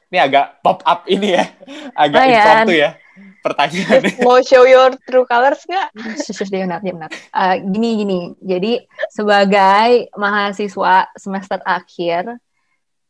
ini 0.10 0.18
agak 0.18 0.58
pop 0.60 0.82
up 0.82 1.06
ini 1.06 1.38
ya 1.38 1.46
agak 1.94 2.18
Lumayan. 2.18 2.34
impromptu 2.34 2.74
ya 2.76 2.90
pertanyaannya 3.46 4.10
Jess, 4.10 4.18
mau 4.26 4.42
show 4.42 4.66
your 4.66 4.98
true 5.06 5.30
colors 5.30 5.62
nggak? 5.70 5.94
Shush, 6.26 6.50
dia 6.50 6.66
Nat, 6.66 6.82
dia. 6.82 6.98
Eh, 7.06 7.56
gini, 7.70 7.90
gini. 8.02 8.20
Jadi, 8.42 8.82
sebagai 9.14 10.10
mahasiswa 10.18 11.14
semester 11.14 11.62
akhir, 11.62 12.42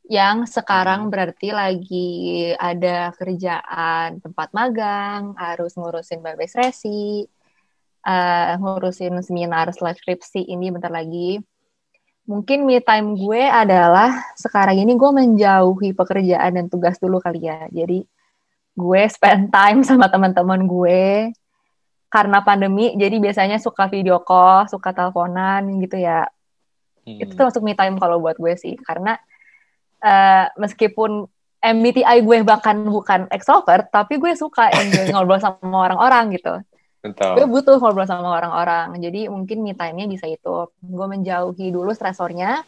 yang 0.06 0.46
sekarang 0.46 1.10
berarti 1.10 1.50
lagi 1.50 2.54
ada 2.60 3.10
kerjaan 3.16 4.22
tempat 4.22 4.54
magang, 4.54 5.34
harus 5.40 5.74
ngurusin 5.80 6.22
babes 6.22 6.54
resi, 6.54 7.26
eh, 8.06 8.54
ngurusin 8.60 9.18
seminar 9.26 9.72
slash 9.74 9.98
skripsi 10.04 10.46
ini 10.46 10.70
bentar 10.70 10.94
lagi. 10.94 11.42
Mungkin 12.26 12.66
me 12.66 12.82
time 12.82 13.14
gue 13.18 13.46
adalah 13.46 14.34
sekarang 14.34 14.82
ini 14.82 14.98
gue 14.98 15.12
menjauhi 15.14 15.94
pekerjaan 15.94 16.58
dan 16.58 16.66
tugas 16.70 16.98
dulu 16.98 17.22
kali 17.22 17.46
ya. 17.46 17.70
Jadi 17.70 18.02
gue 18.76 19.02
spend 19.08 19.50
time 19.50 19.82
sama 19.88 20.12
teman-teman 20.12 20.68
gue 20.68 21.32
karena 22.12 22.40
pandemi 22.44 22.96
jadi 22.96 23.20
biasanya 23.20 23.58
suka 23.60 23.92
video 23.92 24.24
call, 24.24 24.68
suka 24.72 24.96
teleponan 24.96 25.68
gitu 25.84 26.00
ya. 26.00 26.28
Hmm. 27.04 27.20
Itu 27.20 27.36
termasuk 27.36 27.64
me 27.64 27.76
time 27.76 28.00
kalau 28.00 28.24
buat 28.24 28.40
gue 28.40 28.56
sih 28.56 28.80
karena 28.80 29.20
eh, 30.00 30.48
meskipun 30.56 31.28
MBTI 31.66 32.22
gue 32.22 32.46
bahkan 32.46 32.78
bukan 32.86 33.26
extrovert 33.34 33.90
tapi 33.90 34.22
gue 34.22 34.32
suka 34.38 34.70
enjoy 34.70 35.10
ngobrol 35.16 35.42
sama 35.42 35.92
orang-orang 35.92 36.36
gitu. 36.36 36.56
Betul. 37.06 37.32
Gue 37.38 37.46
butuh 37.46 37.78
ngobrol 37.78 38.10
sama 38.10 38.34
orang-orang. 38.34 38.98
Jadi 38.98 39.30
mungkin 39.30 39.62
me 39.62 39.78
time-nya 39.78 40.10
bisa 40.10 40.26
itu. 40.26 40.70
Gue 40.82 41.06
menjauhi 41.06 41.70
dulu 41.70 41.94
stresornya, 41.94 42.66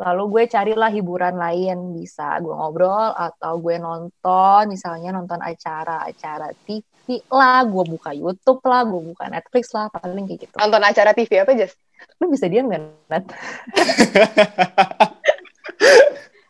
lalu 0.00 0.22
gue 0.32 0.44
carilah 0.48 0.88
hiburan 0.88 1.36
lain. 1.36 1.92
Bisa 1.92 2.40
gue 2.40 2.50
ngobrol 2.56 3.12
atau 3.12 3.60
gue 3.60 3.76
nonton, 3.76 4.72
misalnya 4.72 5.12
nonton 5.12 5.38
acara-acara 5.44 6.56
TV 6.64 7.20
lah, 7.28 7.60
gue 7.68 7.84
buka 7.84 8.16
YouTube 8.16 8.64
lah, 8.64 8.88
gue 8.88 9.00
buka 9.12 9.28
Netflix 9.28 9.76
lah, 9.76 9.92
paling 9.92 10.24
kayak 10.24 10.48
gitu. 10.48 10.54
Nonton 10.56 10.80
acara 10.80 11.12
TV 11.12 11.44
apa, 11.44 11.52
Jess? 11.52 11.76
Lu 12.16 12.32
bisa 12.32 12.48
diam 12.48 12.72
nggak, 12.72 12.80
Nat? 13.12 13.24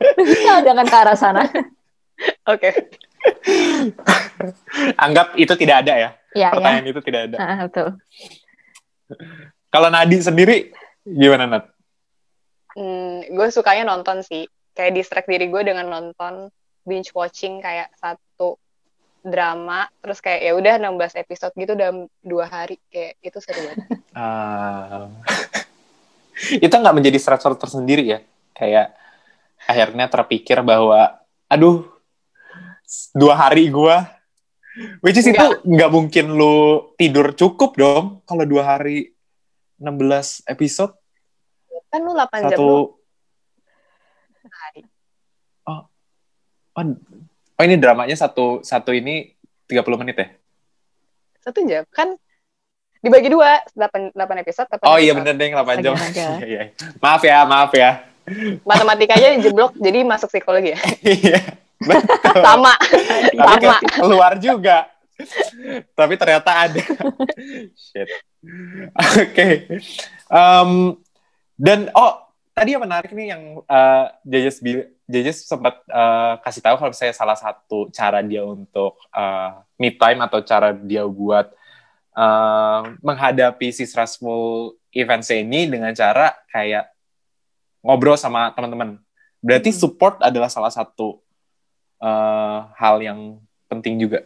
Lu 0.16 0.22
bisa 0.22 0.62
jangan 0.62 0.86
ke 0.86 0.96
arah 0.96 1.16
sana. 1.18 1.42
Oke. 2.46 2.70
Anggap 4.96 5.34
itu 5.36 5.52
tidak 5.58 5.84
ada 5.86 5.92
ya. 5.98 6.10
Ya, 6.30 6.46
ya. 6.46 6.48
Pertanyaan 6.54 6.86
itu 6.86 7.00
tidak 7.02 7.20
ada. 7.30 7.36
Ah, 7.42 7.58
betul. 7.66 7.88
Kalau 9.70 9.88
Nadi 9.90 10.16
sendiri 10.22 10.56
gimana 11.02 11.50
Nat? 11.50 11.64
Hmm, 12.80 13.28
gue 13.28 13.46
sukanya 13.52 13.84
nonton 13.92 14.24
sih. 14.24 14.48
Kayak 14.72 14.96
distract 14.96 15.28
diri 15.28 15.52
gue 15.52 15.60
dengan 15.60 15.84
nonton 15.84 16.48
binge 16.88 17.12
watching 17.12 17.60
kayak 17.60 17.92
satu 18.00 18.56
drama 19.20 19.84
terus 20.00 20.24
kayak 20.24 20.40
ya 20.48 20.52
udah 20.56 20.74
16 20.80 21.20
episode 21.20 21.52
gitu 21.52 21.76
dalam 21.76 22.08
dua 22.24 22.48
hari 22.48 22.80
kayak 22.88 23.20
itu 23.20 23.38
seru 23.44 23.60
banget. 23.68 23.88
Ah. 24.10 25.06
itu 26.50 26.72
nggak 26.72 26.96
menjadi 26.96 27.14
stressor 27.20 27.54
tersendiri 27.54 28.02
ya? 28.16 28.18
Kayak 28.56 28.96
akhirnya 29.68 30.10
terpikir 30.10 30.58
bahwa, 30.66 31.20
aduh, 31.46 31.86
dua 33.14 33.38
hari 33.38 33.70
gua, 33.70 34.08
which 35.04 35.20
is 35.20 35.30
itu 35.30 35.46
nggak 35.62 35.90
mungkin 35.94 36.34
lu 36.34 36.90
tidur 36.98 37.36
cukup 37.38 37.78
dong 37.78 38.04
kalau 38.26 38.42
dua 38.48 38.76
hari 38.76 39.14
16 39.78 40.42
episode 40.50 40.99
Kan 41.90 42.00
lu 42.00 42.12
8 42.12 42.22
jam 42.46 42.50
satu. 42.52 42.64
lu 42.64 42.78
hari. 44.48 44.82
Oh, 45.64 45.82
oh, 46.72 46.84
oh 47.54 47.62
ini 47.62 47.76
dramanya 47.76 48.14
satu 48.14 48.62
satu 48.62 48.90
ini 48.90 49.34
30 49.66 49.84
menit 49.96 50.16
ya? 50.16 50.28
Satu 51.40 51.60
jam 51.62 51.84
kan 51.88 52.14
dibagi 53.00 53.28
dua 53.28 53.60
8, 53.72 54.12
8 54.12 54.16
episode 54.38 54.68
8 54.70 54.82
Oh 54.82 54.96
iya 54.96 55.10
episode. 55.10 55.18
bener 55.24 55.34
deh 55.34 55.48
8 55.50 55.80
jam. 55.80 55.94
Iya, 56.10 56.30
iya. 56.42 56.62
Maaf 56.98 57.22
ya, 57.22 57.38
maaf 57.44 57.72
ya. 57.72 57.90
matematikanya 58.62 59.34
jeblok 59.42 59.74
jadi 59.74 60.04
masuk 60.04 60.28
psikologi 60.28 60.70
ya 60.70 60.78
Iya. 61.02 61.40
betul. 61.80 62.42
sama 62.46 62.74
Tapi 63.32 63.64
sama 63.64 63.76
ke- 63.76 63.90
keluar 63.96 64.32
juga. 64.38 64.78
Tapi 65.92 66.14
ternyata 66.16 66.50
ada. 66.64 66.80
Shit. 67.74 68.08
Oke. 68.94 69.48
Em, 70.26 70.70
dan 71.60 71.92
oh 71.92 72.24
tadi 72.56 72.72
yang 72.72 72.80
menarik 72.80 73.12
nih 73.12 73.36
yang 73.36 73.60
uh, 73.68 74.06
Jajas 74.24 74.64
bil- 74.64 74.88
Jajas 75.10 75.42
sempat 75.42 75.82
eh, 75.90 76.34
kasih 76.46 76.62
tahu 76.62 76.76
kalau 76.78 76.94
saya 76.94 77.10
salah 77.10 77.34
satu 77.34 77.90
cara 77.90 78.22
dia 78.22 78.46
untuk 78.46 78.94
eh, 79.10 79.50
me 79.74 79.90
time 79.90 80.22
atau 80.22 80.38
cara 80.40 80.70
dia 80.70 81.02
buat 81.02 81.50
eh, 82.14 82.80
menghadapi 83.02 83.74
si 83.74 83.84
stressful 83.90 84.78
events 84.94 85.34
ini 85.34 85.66
dengan 85.66 85.90
cara 85.92 86.30
kayak 86.54 86.94
ngobrol 87.82 88.14
sama 88.14 88.54
teman-teman. 88.54 89.02
Berarti 89.42 89.74
Hmm. 89.74 89.80
support 89.82 90.14
adalah 90.22 90.46
salah 90.46 90.70
satu 90.70 91.18
eh, 91.98 92.58
hal 92.78 93.02
yang 93.02 93.42
penting 93.66 93.98
juga. 93.98 94.22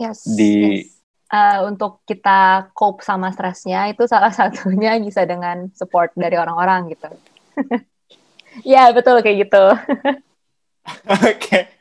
Yes. 0.00 0.24
Di- 0.24 0.88
yes. 0.88 1.01
Eh, 1.32 1.58
untuk 1.64 2.04
kita 2.04 2.68
cope 2.76 3.00
sama 3.00 3.32
stresnya 3.32 3.88
itu 3.88 4.04
salah 4.04 4.28
satunya 4.36 5.00
bisa 5.00 5.24
dengan 5.24 5.72
support 5.72 6.12
dari 6.12 6.36
orang-orang 6.36 6.92
gitu. 6.92 7.08
ya 8.76 8.92
betul 8.92 9.24
kayak 9.24 9.48
gitu. 9.48 9.64
Oke. 11.32 11.72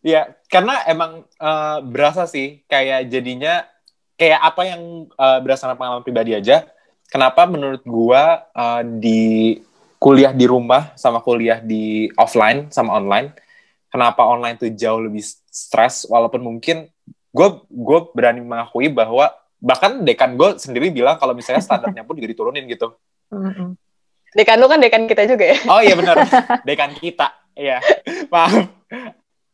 ya, 0.00 0.32
karena 0.48 0.88
emang 0.88 1.28
eh, 1.28 1.78
berasa 1.84 2.24
sih 2.24 2.64
kayak 2.64 3.12
jadinya 3.12 3.68
kayak 4.14 4.40
apa 4.40 4.62
yang 4.62 5.10
uh, 5.18 5.42
berdasarkan 5.42 5.74
pengalaman 5.74 6.06
pribadi 6.06 6.38
aja, 6.38 6.70
kenapa 7.10 7.50
menurut 7.50 7.82
gua 7.82 8.46
uh, 8.54 8.78
di 8.86 9.58
kuliah 9.98 10.30
di 10.30 10.46
rumah 10.46 10.94
sama 10.94 11.18
kuliah 11.18 11.58
di 11.58 12.06
offline 12.14 12.70
sama 12.70 12.94
online, 12.94 13.34
kenapa 13.94 14.26
online 14.26 14.58
tuh 14.58 14.74
jauh 14.74 14.98
lebih 14.98 15.22
stres 15.46 16.02
walaupun 16.10 16.42
mungkin 16.42 16.90
gue 17.30 17.48
gue 17.70 17.98
berani 18.10 18.42
mengakui 18.42 18.90
bahwa 18.90 19.30
bahkan 19.62 20.02
dekan 20.02 20.34
gue 20.34 20.58
sendiri 20.58 20.90
bilang 20.90 21.14
kalau 21.14 21.30
misalnya 21.30 21.62
standarnya 21.62 22.02
pun 22.02 22.18
juga 22.18 22.34
diturunin 22.34 22.66
gitu. 22.66 22.90
Dekan 24.34 24.58
lu 24.58 24.66
kan 24.66 24.82
dekan 24.82 25.06
kita 25.06 25.30
juga 25.30 25.54
ya? 25.54 25.58
Oh 25.70 25.78
iya 25.78 25.94
benar, 25.94 26.26
dekan 26.66 26.90
kita. 26.98 27.30
Iya, 27.54 27.78
maaf, 28.34 28.66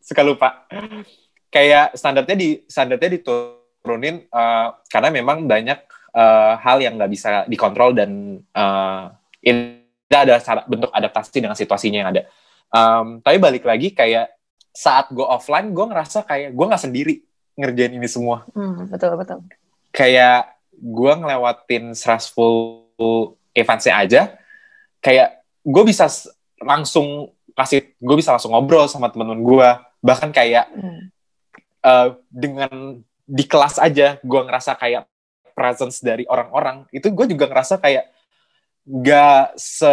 suka 0.00 0.24
lupa. 0.24 0.64
Kayak 1.53 1.92
standarnya 2.00 2.33
di 2.33 2.64
standarnya 2.64 3.20
diturunin 3.20 4.24
uh, 4.33 4.72
karena 4.88 5.12
memang 5.12 5.44
banyak 5.44 5.85
uh, 6.16 6.57
hal 6.64 6.81
yang 6.81 6.96
nggak 6.96 7.12
bisa 7.12 7.44
dikontrol 7.44 7.92
dan 7.92 8.40
uh, 8.57 9.12
ini 9.44 9.85
ada 10.09 10.40
cara, 10.40 10.64
bentuk 10.64 10.88
adaptasi 10.88 11.44
dengan 11.44 11.53
situasinya 11.53 11.98
yang 12.00 12.11
ada. 12.16 12.24
Um, 12.70 13.18
tapi 13.20 13.42
balik 13.42 13.66
lagi 13.66 13.90
kayak 13.90 14.30
saat 14.70 15.11
gue 15.11 15.24
offline, 15.26 15.74
gue 15.74 15.87
ngerasa 15.90 16.22
kayak 16.22 16.54
gue 16.54 16.66
nggak 16.70 16.83
sendiri 16.83 17.14
ngerjain 17.59 17.94
ini 17.98 18.09
semua. 18.09 18.46
Hmm, 18.54 18.87
betul 18.87 19.18
betul. 19.18 19.42
Kayak 19.90 20.54
gue 20.78 21.12
ngelewatin 21.12 21.92
stressful 21.92 22.87
eventsnya 23.52 23.94
aja, 23.98 24.22
kayak 25.02 25.42
gue 25.66 25.85
bisa 25.85 26.06
langsung 26.62 27.35
kasih, 27.59 27.92
gue 27.98 28.16
bisa 28.16 28.33
langsung 28.33 28.54
ngobrol 28.54 28.87
sama 28.87 29.11
teman-teman 29.11 29.42
gue, 29.42 29.68
bahkan 30.00 30.30
kayak 30.30 30.70
hmm. 30.70 31.11
uh, 31.83 32.09
dengan 32.30 33.02
di 33.30 33.44
kelas 33.46 33.78
aja 33.78 34.18
gue 34.22 34.40
ngerasa 34.42 34.74
kayak 34.74 35.06
presence 35.54 36.02
dari 36.02 36.26
orang-orang 36.26 36.88
itu 36.90 37.12
gue 37.14 37.26
juga 37.30 37.46
ngerasa 37.46 37.78
kayak 37.78 38.11
gak 38.88 39.54
se 39.54 39.92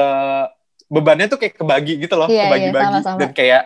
bebannya 0.87 1.27
tuh 1.27 1.39
kayak 1.39 1.59
kebagi 1.59 1.93
gitu 1.99 2.15
loh, 2.15 2.31
iya, 2.31 2.47
kebagi-bagi 2.47 2.97
iya, 3.03 3.13
dan 3.19 3.29
kayak 3.35 3.63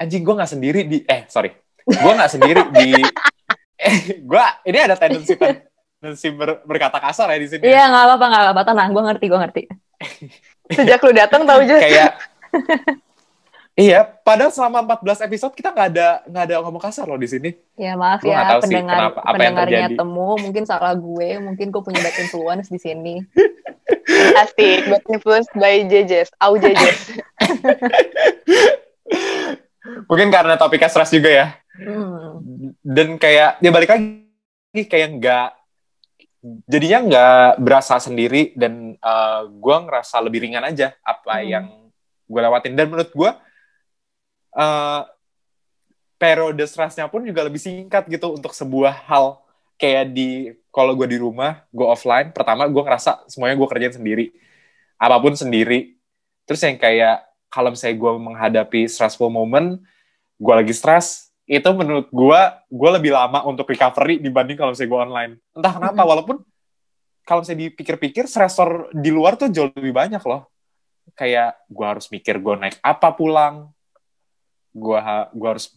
anjing 0.00 0.22
gue 0.24 0.34
nggak 0.34 0.50
sendiri 0.50 0.80
di 0.88 0.98
eh 1.04 1.28
sorry 1.28 1.52
gue 1.84 2.12
nggak 2.16 2.32
sendiri 2.32 2.60
di 2.72 2.96
eh 3.88 3.96
gue 4.24 4.44
ini 4.64 4.78
ada 4.80 4.96
tendensi 4.96 5.36
tendensi 5.36 6.28
ber, 6.36 6.60
berkata 6.68 7.00
kasar 7.00 7.32
ya 7.32 7.38
di 7.40 7.48
sini. 7.48 7.64
Iya 7.64 7.88
nggak 7.88 8.04
apa-apa 8.12 8.26
nggak 8.28 8.42
apa-apa 8.44 8.62
tenang 8.68 8.88
gue 8.92 9.02
ngerti 9.08 9.24
gue 9.24 9.40
ngerti. 9.40 9.62
Sejak 10.76 11.00
lu 11.00 11.12
datang 11.16 11.48
tahu 11.48 11.60
juga. 11.68 11.80
Kayak 11.80 12.10
Iya, 13.74 14.06
padahal 14.06 14.54
selama 14.54 14.86
14 15.02 15.26
episode 15.26 15.54
kita 15.58 15.74
nggak 15.74 15.88
ada 15.90 16.22
nggak 16.30 16.44
ada 16.46 16.54
ngomong 16.62 16.78
kasar 16.78 17.10
loh 17.10 17.18
di 17.18 17.26
sini. 17.26 17.50
Ya 17.74 17.98
maaf 17.98 18.22
Gua 18.22 18.30
ya 18.30 18.62
sih 18.62 18.70
pendengar 18.70 19.10
kenapa, 19.10 19.20
apa 19.26 19.34
pendengarnya 19.34 19.88
temu 19.98 20.30
mungkin 20.38 20.62
salah 20.62 20.94
gue, 20.94 21.28
mungkin 21.42 21.74
gue 21.74 21.82
punya 21.82 21.98
bad 21.98 22.14
influence 22.22 22.70
di 22.70 22.78
sini. 22.78 23.18
Asik, 24.46 24.86
bad 24.86 25.02
influence 25.10 25.50
by 25.58 25.90
Jejes, 25.90 26.30
au 26.38 26.54
Jejes. 26.54 27.18
mungkin 30.10 30.30
karena 30.30 30.54
topiknya 30.54 30.86
stres 30.86 31.10
juga 31.10 31.34
ya. 31.34 31.46
Hmm. 31.74 32.78
Dan 32.78 33.18
kayak 33.18 33.58
dia 33.58 33.66
ya 33.66 33.70
balik 33.74 33.90
lagi 33.90 34.82
kayak 34.86 35.18
nggak 35.18 35.48
jadinya 36.70 36.98
nggak 37.10 37.50
berasa 37.58 37.98
sendiri 37.98 38.54
dan 38.54 38.94
uh, 39.02 39.50
gue 39.50 39.76
ngerasa 39.82 40.22
lebih 40.22 40.46
ringan 40.46 40.62
aja 40.62 40.94
apa 41.02 41.42
hmm. 41.42 41.46
yang 41.50 41.66
gue 42.30 42.40
lewatin 42.40 42.78
dan 42.78 42.86
menurut 42.86 43.10
gue 43.10 43.30
uh, 44.54 45.02
periode 46.16 46.64
stresnya 46.64 47.10
pun 47.10 47.26
juga 47.26 47.44
lebih 47.44 47.60
singkat 47.60 48.06
gitu 48.08 48.34
untuk 48.34 48.54
sebuah 48.54 49.04
hal. 49.06 49.42
Kayak 49.74 50.14
di 50.14 50.54
kalau 50.70 50.94
gue 50.94 51.06
di 51.10 51.18
rumah 51.18 51.66
gue 51.74 51.82
offline 51.82 52.30
pertama 52.30 52.70
gue 52.70 52.82
ngerasa 52.82 53.26
semuanya 53.26 53.58
gue 53.58 53.68
kerjain 53.68 53.94
sendiri. 53.94 54.26
Apa 54.96 55.18
pun 55.18 55.34
sendiri. 55.34 55.98
Terus 56.46 56.62
yang 56.62 56.78
kayak 56.78 57.26
kalau 57.50 57.74
misalnya 57.74 57.98
gue 57.98 58.12
menghadapi 58.18 58.80
stressful 58.90 59.30
moment 59.30 59.78
gue 60.34 60.54
lagi 60.54 60.74
stres 60.74 61.30
itu 61.44 61.68
menurut 61.76 62.08
gue 62.08 62.40
gue 62.72 62.90
lebih 62.98 63.12
lama 63.12 63.44
untuk 63.44 63.68
recovery 63.68 64.18
dibanding 64.18 64.56
kalau 64.56 64.72
misalnya 64.72 64.90
gue 64.90 65.00
online. 65.00 65.32
Entah 65.52 65.72
kenapa 65.76 65.92
mm 65.92 66.00
-hmm. 66.00 66.10
walaupun 66.10 66.36
kalau 67.24 67.40
misalnya 67.44 67.68
dipikir-pikir 67.68 68.24
stressor 68.28 68.92
di 68.92 69.10
luar 69.12 69.36
tuh 69.36 69.52
jauh 69.52 69.68
lebih 69.76 69.92
banyak 69.92 70.22
loh. 70.24 70.48
Kayak 71.12 71.60
gue 71.68 71.86
harus 71.86 72.08
mikir 72.08 72.40
gue 72.40 72.54
naik 72.56 72.80
apa 72.80 73.12
pulang 73.12 73.74
gue 74.74 74.98
ha 74.98 75.30
gue 75.30 75.48
harus 75.48 75.70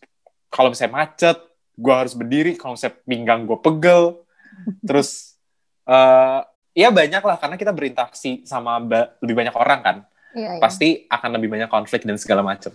kalau 0.49 0.73
misalnya 0.73 0.93
macet 0.97 1.37
gue 1.77 1.93
harus 1.93 2.17
berdiri 2.17 2.57
kalau 2.57 2.73
misalnya 2.73 2.97
pinggang 3.05 3.45
gue 3.45 3.57
pegel 3.61 4.25
terus 4.87 5.37
uh, 5.85 6.41
ya 6.73 6.89
banyak 6.89 7.21
lah 7.21 7.37
karena 7.37 7.55
kita 7.55 7.71
berinteraksi 7.71 8.41
sama 8.43 8.81
lebih 9.21 9.35
banyak 9.37 9.55
orang 9.55 9.79
kan 9.85 9.97
iya, 10.33 10.57
iya. 10.57 10.61
pasti 10.61 11.05
akan 11.05 11.37
lebih 11.37 11.53
banyak 11.53 11.69
konflik 11.69 12.01
dan 12.03 12.17
segala 12.17 12.41
macam 12.41 12.73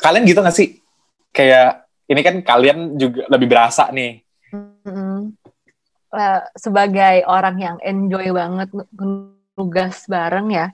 kalian 0.00 0.24
gitu 0.24 0.40
gak 0.40 0.56
sih 0.56 0.80
kayak 1.34 1.84
ini 2.08 2.20
kan 2.20 2.36
kalian 2.44 3.00
juga 3.00 3.24
lebih 3.32 3.48
berasa 3.48 3.88
nih. 3.90 4.20
Mm-hmm. 4.54 5.18
sebagai 6.54 7.26
orang 7.26 7.56
yang 7.58 7.76
enjoy 7.82 8.30
banget 8.30 8.70
tugas 9.58 10.06
bareng 10.06 10.46
ya, 10.54 10.70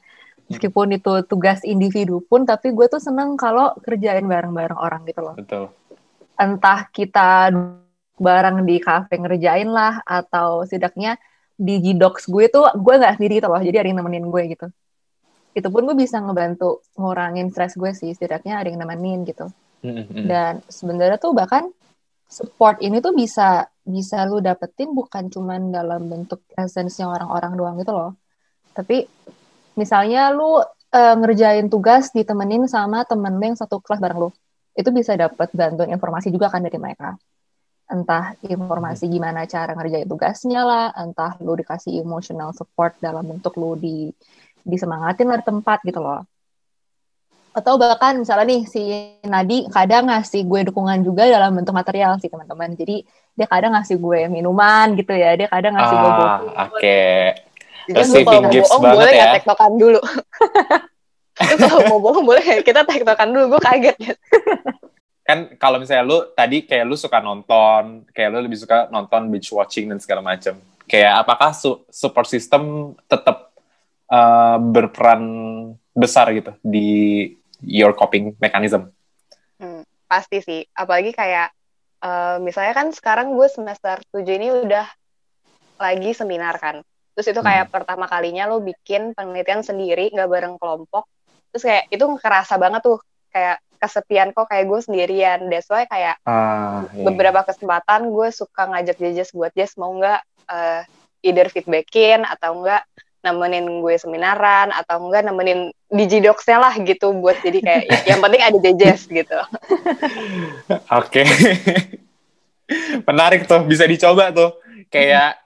meskipun 0.51 0.99
itu 0.99 1.23
tugas 1.31 1.63
individu 1.63 2.19
pun, 2.27 2.43
tapi 2.43 2.75
gue 2.75 2.91
tuh 2.91 2.99
seneng 2.99 3.39
kalau 3.39 3.71
kerjain 3.87 4.27
bareng-bareng 4.27 4.77
orang 4.77 5.07
gitu 5.07 5.23
loh. 5.23 5.35
Betul. 5.39 5.71
Entah 6.35 6.91
kita 6.91 7.55
bareng 8.19 8.67
di 8.67 8.83
kafe 8.83 9.17
ngerjain 9.17 9.71
lah, 9.71 10.03
atau 10.03 10.67
setidaknya 10.67 11.17
di 11.55 11.79
G-Docs 11.79 12.27
gue 12.29 12.51
tuh 12.51 12.67
gue 12.75 12.95
nggak 12.99 13.17
sendiri 13.17 13.39
gitu 13.39 13.49
loh, 13.49 13.63
jadi 13.63 13.81
ada 13.85 13.89
yang 13.95 14.03
nemenin 14.03 14.27
gue 14.27 14.43
gitu. 14.59 14.67
Itu 15.55 15.69
pun 15.71 15.87
gue 15.87 15.97
bisa 15.97 16.19
ngebantu 16.19 16.83
ngurangin 16.99 17.49
stres 17.55 17.79
gue 17.79 17.95
sih, 17.95 18.11
setidaknya 18.11 18.59
ada 18.59 18.69
yang 18.69 18.83
nemenin 18.83 19.23
gitu. 19.25 19.49
Dan 20.11 20.61
sebenarnya 20.69 21.17
tuh 21.17 21.33
bahkan 21.33 21.73
support 22.29 22.79
ini 22.85 23.01
tuh 23.01 23.17
bisa 23.17 23.67
bisa 23.81 24.23
lu 24.29 24.39
dapetin 24.39 24.93
bukan 24.93 25.33
cuman 25.33 25.73
dalam 25.73 26.07
bentuk 26.07 26.45
presence 26.53 27.01
orang-orang 27.01 27.57
doang 27.57 27.77
gitu 27.81 27.91
loh. 27.97 28.13
Tapi 28.77 29.09
misalnya 29.81 30.29
lu 30.29 30.61
uh, 30.61 31.15
ngerjain 31.17 31.73
tugas 31.73 32.13
ditemenin 32.13 32.69
sama 32.69 33.09
temen 33.09 33.41
lu 33.41 33.45
yang 33.49 33.57
satu 33.57 33.81
kelas 33.81 33.97
bareng 34.05 34.29
lu. 34.29 34.31
Itu 34.77 34.93
bisa 34.93 35.17
dapat 35.17 35.49
bantuan 35.57 35.89
informasi 35.89 36.29
juga 36.29 36.53
kan 36.53 36.61
dari 36.61 36.77
mereka. 36.77 37.17
Entah 37.89 38.37
informasi 38.45 39.09
gimana 39.09 39.49
cara 39.49 39.73
ngerjain 39.73 40.07
tugasnya 40.07 40.63
lah, 40.63 40.87
entah 40.95 41.41
lu 41.41 41.57
dikasih 41.57 41.97
emotional 42.05 42.53
support 42.53 43.01
dalam 43.01 43.25
bentuk 43.25 43.57
lu 43.57 43.75
di 43.81 44.13
disemangatin 44.63 45.27
dari 45.33 45.43
tempat 45.43 45.81
gitu 45.89 46.05
loh 46.05 46.23
atau 47.51 47.75
bahkan 47.75 48.15
misalnya 48.15 48.47
nih 48.47 48.63
si 48.71 48.83
Nadi 49.27 49.67
kadang 49.75 50.07
ngasih 50.07 50.47
gue 50.47 50.71
dukungan 50.71 51.03
juga 51.03 51.27
dalam 51.27 51.51
bentuk 51.59 51.75
material 51.75 52.15
sih 52.23 52.31
teman-teman 52.31 52.79
jadi 52.79 53.03
dia 53.35 53.47
kadang 53.51 53.75
ngasih 53.75 53.99
gue 53.99 54.31
minuman 54.31 54.95
gitu 54.95 55.11
ya 55.11 55.35
dia 55.35 55.51
kadang 55.51 55.75
ngasih 55.75 55.97
ah, 55.99 56.03
gue 56.03 56.13
oke 56.15 56.79
okay. 56.79 57.50
Receiving 57.91 58.45
gifts 58.55 58.71
banget 58.71 58.97
boleh 58.97 59.15
ya. 59.15 59.33
tektokan 59.39 59.73
dulu? 59.77 60.01
Kalau 61.61 61.81
mau 61.89 61.99
bohong 62.05 62.27
boleh 62.27 62.45
kita 62.61 62.85
tektokan 62.85 63.33
dulu 63.33 63.57
gue 63.57 63.61
kaget. 63.65 63.97
Ya 63.99 64.15
kan 65.31 65.47
kalau 65.63 65.79
misalnya 65.79 66.03
lu 66.03 66.19
tadi 66.35 66.67
kayak 66.67 66.91
lu 66.91 66.99
suka 66.99 67.23
nonton 67.23 68.03
kayak 68.11 68.35
lu 68.35 68.43
lebih 68.43 68.59
suka 68.59 68.91
nonton 68.91 69.31
binge 69.31 69.47
watching 69.55 69.87
dan 69.87 70.03
segala 70.03 70.27
macam 70.27 70.59
kayak 70.91 71.23
apakah 71.23 71.55
su 71.55 71.87
support 71.87 72.27
system 72.27 72.93
tetap 73.07 73.55
uh, 74.11 74.59
berperan 74.59 75.23
besar 75.95 76.35
gitu 76.35 76.51
di 76.67 77.31
your 77.63 77.95
coping 77.95 78.35
mechanism? 78.43 78.91
Hmm, 79.63 79.87
pasti 80.11 80.43
sih, 80.43 80.61
apalagi 80.75 81.15
kayak 81.15 81.55
uh, 82.03 82.43
misalnya 82.43 82.75
kan 82.75 82.91
sekarang 82.91 83.39
gue 83.39 83.47
semester 83.47 84.03
7 84.11 84.27
ini 84.27 84.49
udah 84.67 84.87
lagi 85.79 86.11
seminar 86.11 86.59
kan. 86.59 86.83
Terus 87.15 87.27
itu 87.31 87.41
kayak 87.41 87.69
hmm. 87.69 87.75
pertama 87.75 88.07
kalinya 88.07 88.47
lo 88.47 88.63
bikin 88.63 89.13
penelitian 89.13 89.63
sendiri, 89.67 90.11
nggak 90.15 90.31
bareng 90.31 90.57
kelompok. 90.57 91.07
Terus 91.51 91.63
kayak 91.67 91.85
itu 91.91 92.05
kerasa 92.23 92.55
banget 92.57 92.81
tuh, 92.87 92.99
kayak 93.35 93.59
kesepian 93.81 94.31
kok 94.37 94.47
kayak 94.47 94.69
gue 94.69 94.81
sendirian. 94.85 95.39
That's 95.49 95.67
why 95.73 95.89
kayak 95.89 96.21
ah, 96.29 96.85
iya. 96.93 97.05
beberapa 97.09 97.41
kesempatan 97.49 98.13
gue 98.13 98.29
suka 98.31 98.69
ngajak 98.71 99.01
Jejes 99.01 99.33
buat 99.33 99.51
Jes 99.57 99.75
mau 99.81 99.91
nggak 99.97 100.21
uh, 100.53 100.83
either 101.25 101.49
feedbackin 101.49 102.29
atau 102.29 102.61
enggak 102.61 102.85
nemenin 103.21 103.85
gue 103.85 103.95
seminaran 104.01 104.73
atau 104.73 104.97
enggak 105.09 105.29
nemenin 105.29 105.73
digidoksnya 105.93 106.57
lah 106.57 106.73
gitu 106.81 107.13
buat 107.13 107.37
jadi 107.45 107.59
kayak 107.61 107.85
yang 108.11 108.21
penting 108.25 108.43
ada 108.45 108.59
jejes 108.61 109.01
gitu. 109.09 109.39
Oke. 110.89 111.25
Menarik 113.09 113.51
tuh, 113.51 113.67
bisa 113.67 113.85
dicoba 113.85 114.31
tuh. 114.31 114.55
Kayak 114.89 115.43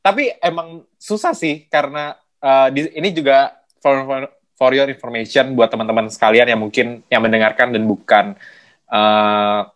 tapi 0.00 0.32
emang 0.40 0.88
susah 0.96 1.36
sih 1.36 1.68
karena 1.68 2.16
uh, 2.40 2.68
di, 2.72 2.88
ini 2.96 3.12
juga 3.12 3.52
for, 3.84 4.04
for, 4.08 4.22
for 4.56 4.70
your 4.72 4.88
information 4.88 5.52
buat 5.52 5.68
teman-teman 5.68 6.08
sekalian 6.08 6.48
yang 6.48 6.60
mungkin 6.60 7.04
yang 7.12 7.20
mendengarkan 7.20 7.72
dan 7.72 7.84
bukan 7.84 8.36
uh, 8.88 9.68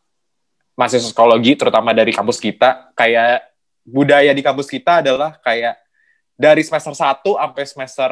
mahasiswa 0.74 1.12
psikologi 1.12 1.54
terutama 1.54 1.94
dari 1.94 2.10
kampus 2.10 2.40
kita. 2.40 2.92
Kayak 2.96 3.48
budaya 3.84 4.32
di 4.34 4.42
kampus 4.42 4.68
kita 4.68 5.00
adalah 5.04 5.38
kayak 5.40 5.78
dari 6.34 6.64
semester 6.66 6.96
1 6.96 7.22
sampai 7.22 7.64
semester 7.64 8.10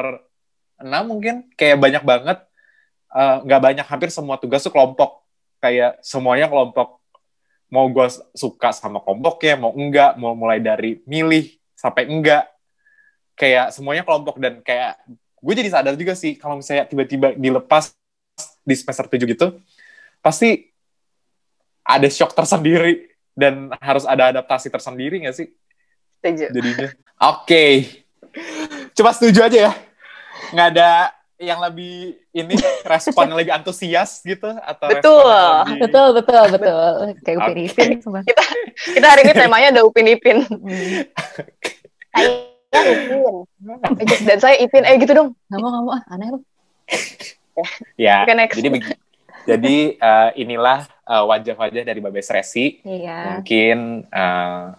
6 0.79 0.87
mungkin 1.09 1.49
kayak 1.59 1.75
banyak 1.75 2.03
banget 2.07 2.37
eh, 3.13 3.37
nggak 3.43 3.59
uh, 3.59 3.63
banyak 3.67 3.85
hampir 3.85 4.09
semua 4.09 4.39
tugas 4.39 4.63
tuh 4.63 4.71
kelompok. 4.71 5.21
Kayak 5.59 5.99
semuanya 6.03 6.47
kelompok. 6.47 7.03
Mau 7.73 7.89
gue 7.89 8.07
suka 8.37 8.69
sama 8.69 9.01
kelompoknya 9.01 9.57
mau 9.57 9.73
enggak 9.73 10.13
mau 10.15 10.37
mulai 10.37 10.61
dari 10.61 11.01
milih 11.09 11.62
sampai 11.83 12.07
enggak 12.07 12.47
kayak 13.35 13.75
semuanya 13.75 14.07
kelompok 14.07 14.39
dan 14.39 14.63
kayak 14.63 14.95
gue 15.43 15.53
jadi 15.59 15.69
sadar 15.75 15.99
juga 15.99 16.15
sih 16.15 16.39
kalau 16.39 16.63
misalnya 16.63 16.87
tiba-tiba 16.87 17.35
dilepas 17.35 17.91
di 18.63 18.75
semester 18.79 19.11
7 19.11 19.27
gitu 19.27 19.59
pasti 20.23 20.71
ada 21.83 22.07
shock 22.07 22.31
tersendiri 22.31 23.11
dan 23.35 23.67
harus 23.83 24.07
ada 24.07 24.31
adaptasi 24.31 24.71
tersendiri 24.71 25.27
gak 25.27 25.35
sih? 25.35 25.51
Setuju. 26.23 26.47
Jadinya. 26.55 26.89
Oke. 27.19 27.43
Okay. 27.43 27.73
Cuma 28.95 29.11
setuju 29.11 29.43
aja 29.43 29.57
ya. 29.69 29.73
Nggak 30.55 30.67
ada 30.77 30.89
yang 31.43 31.59
lebih 31.59 32.15
ini 32.31 32.55
respon 32.91 33.29
yang 33.29 33.39
lebih 33.39 33.53
antusias 33.53 34.23
gitu 34.23 34.47
atau 34.47 34.87
betul 34.87 35.27
lebih... 35.27 35.79
betul 35.83 36.07
betul 36.15 36.43
betul 36.55 36.91
kayak 37.21 37.37
Upin 37.43 37.57
okay. 37.59 37.67
Ipin 37.67 37.89
kita 38.01 38.43
kita 38.95 39.07
hari 39.07 39.21
ini 39.27 39.33
temanya 39.35 39.67
ada 39.75 39.81
Upin 39.83 40.07
Ipin 40.07 40.37
saya 42.71 42.89
Upin 42.95 43.19
dan 44.27 44.37
saya 44.39 44.55
Ipin 44.57 44.83
eh 44.87 44.95
gitu 44.97 45.11
dong 45.11 45.29
nggak 45.51 45.59
mau 45.59 45.69
nggak 45.69 45.83
mau 45.83 45.93
ah 45.93 46.01
aneh 46.09 46.27
lu 46.33 46.39
ya 47.99 48.25
okay, 48.25 48.49
jadi 48.55 48.97
jadi 49.43 49.99
uh, 49.99 50.31
inilah 50.39 50.87
uh, 51.03 51.23
wajah-wajah 51.27 51.83
dari 51.83 51.99
Babes 51.99 52.31
Resi. 52.31 52.79
Iya. 52.83 53.39
Mungkin 53.39 54.07
uh, 54.07 54.71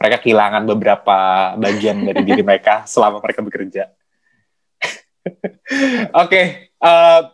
mereka 0.00 0.16
kehilangan 0.24 0.62
beberapa 0.64 1.18
bagian 1.60 2.04
dari 2.04 2.22
diri 2.24 2.42
mereka 2.44 2.88
selama 2.88 3.20
mereka 3.20 3.40
bekerja. 3.44 3.92
Oke, 6.22 6.28
okay, 6.28 6.44
uh, 6.80 7.28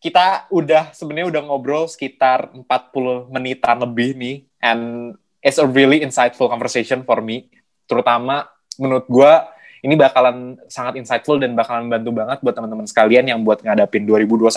kita 0.00 0.48
udah 0.52 0.92
sebenarnya 0.96 1.28
udah 1.28 1.42
ngobrol 1.44 1.84
sekitar 1.88 2.52
40 2.52 3.28
menitan 3.32 3.80
lebih 3.80 4.16
nih, 4.16 4.36
and 4.60 5.14
it's 5.40 5.60
a 5.60 5.66
really 5.68 6.04
insightful 6.04 6.48
conversation 6.48 7.04
for 7.04 7.20
me. 7.20 7.48
Terutama 7.88 8.48
menurut 8.76 9.08
gue 9.08 9.32
ini 9.80 9.96
bakalan 9.96 10.60
sangat 10.68 11.00
insightful 11.00 11.40
dan 11.40 11.56
bakalan 11.56 11.88
bantu 11.88 12.12
banget 12.12 12.38
buat 12.44 12.54
teman-teman 12.56 12.86
sekalian 12.88 13.24
yang 13.28 13.40
buat 13.40 13.64
ngadapin 13.64 14.04
2021 14.04 14.52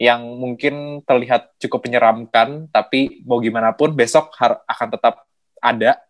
yang 0.00 0.24
mungkin 0.24 1.04
terlihat 1.04 1.60
cukup 1.60 1.84
menyeramkan, 1.84 2.72
tapi 2.72 3.20
mau 3.28 3.36
gimana 3.36 3.76
pun 3.76 3.92
besok 3.92 4.32
akan 4.40 4.88
tetap 4.88 5.28
ada 5.60 6.00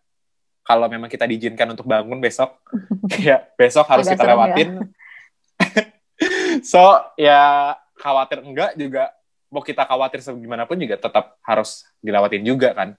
kalau 0.63 0.87
memang 0.87 1.11
kita 1.11 1.27
diizinkan 1.27 1.75
untuk 1.75 1.83
bangun 1.83 2.23
besok. 2.23 2.55
ya 3.27 3.43
besok 3.59 3.83
harus 3.91 4.07
Agak 4.07 4.15
kita 4.15 4.23
ya. 4.23 4.31
lewatin. 4.31 4.69
Ya. 4.79 4.83
so 6.61 6.81
ya 7.17 7.73
khawatir 7.97 8.41
enggak 8.41 8.73
juga 8.77 9.13
mau 9.51 9.59
kita 9.59 9.83
khawatir 9.83 10.23
segimana 10.23 10.63
pun 10.63 10.79
juga 10.79 10.95
tetap 10.95 11.35
harus 11.43 11.83
dilewatin 11.99 12.43
juga 12.47 12.71
kan. 12.71 12.95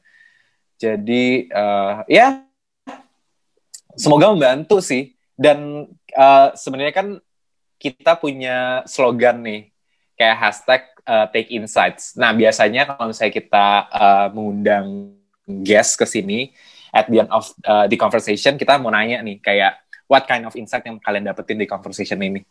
Jadi 0.77 1.49
uh, 1.49 2.05
ya 2.07 2.45
semoga 3.97 4.33
membantu 4.33 4.85
sih. 4.85 5.17
Dan 5.33 5.89
uh, 6.15 6.49
sebenarnya 6.55 6.95
kan 6.95 7.09
kita 7.81 8.15
punya 8.21 8.87
slogan 8.87 9.43
nih 9.43 9.73
kayak 10.15 10.39
hashtag 10.39 10.83
uh, 11.09 11.27
take 11.33 11.51
insights. 11.51 12.15
Nah, 12.15 12.31
biasanya 12.37 12.87
kalau 12.87 13.11
misalnya 13.11 13.35
kita 13.35 13.67
uh, 13.91 14.27
mengundang 14.31 15.17
guest 15.67 15.99
ke 15.99 16.07
sini, 16.07 16.55
at 16.95 17.09
the 17.09 17.25
end 17.25 17.31
of 17.33 17.49
uh, 17.67 17.89
the 17.89 17.99
conversation, 17.99 18.55
kita 18.55 18.79
mau 18.79 18.93
nanya 18.93 19.25
nih, 19.25 19.41
kayak 19.43 19.83
what 20.07 20.29
kind 20.29 20.47
of 20.47 20.55
insight 20.55 20.85
yang 20.87 21.01
kalian 21.03 21.27
dapetin 21.27 21.59
di 21.59 21.67
conversation 21.67 22.21
ini? 22.23 22.45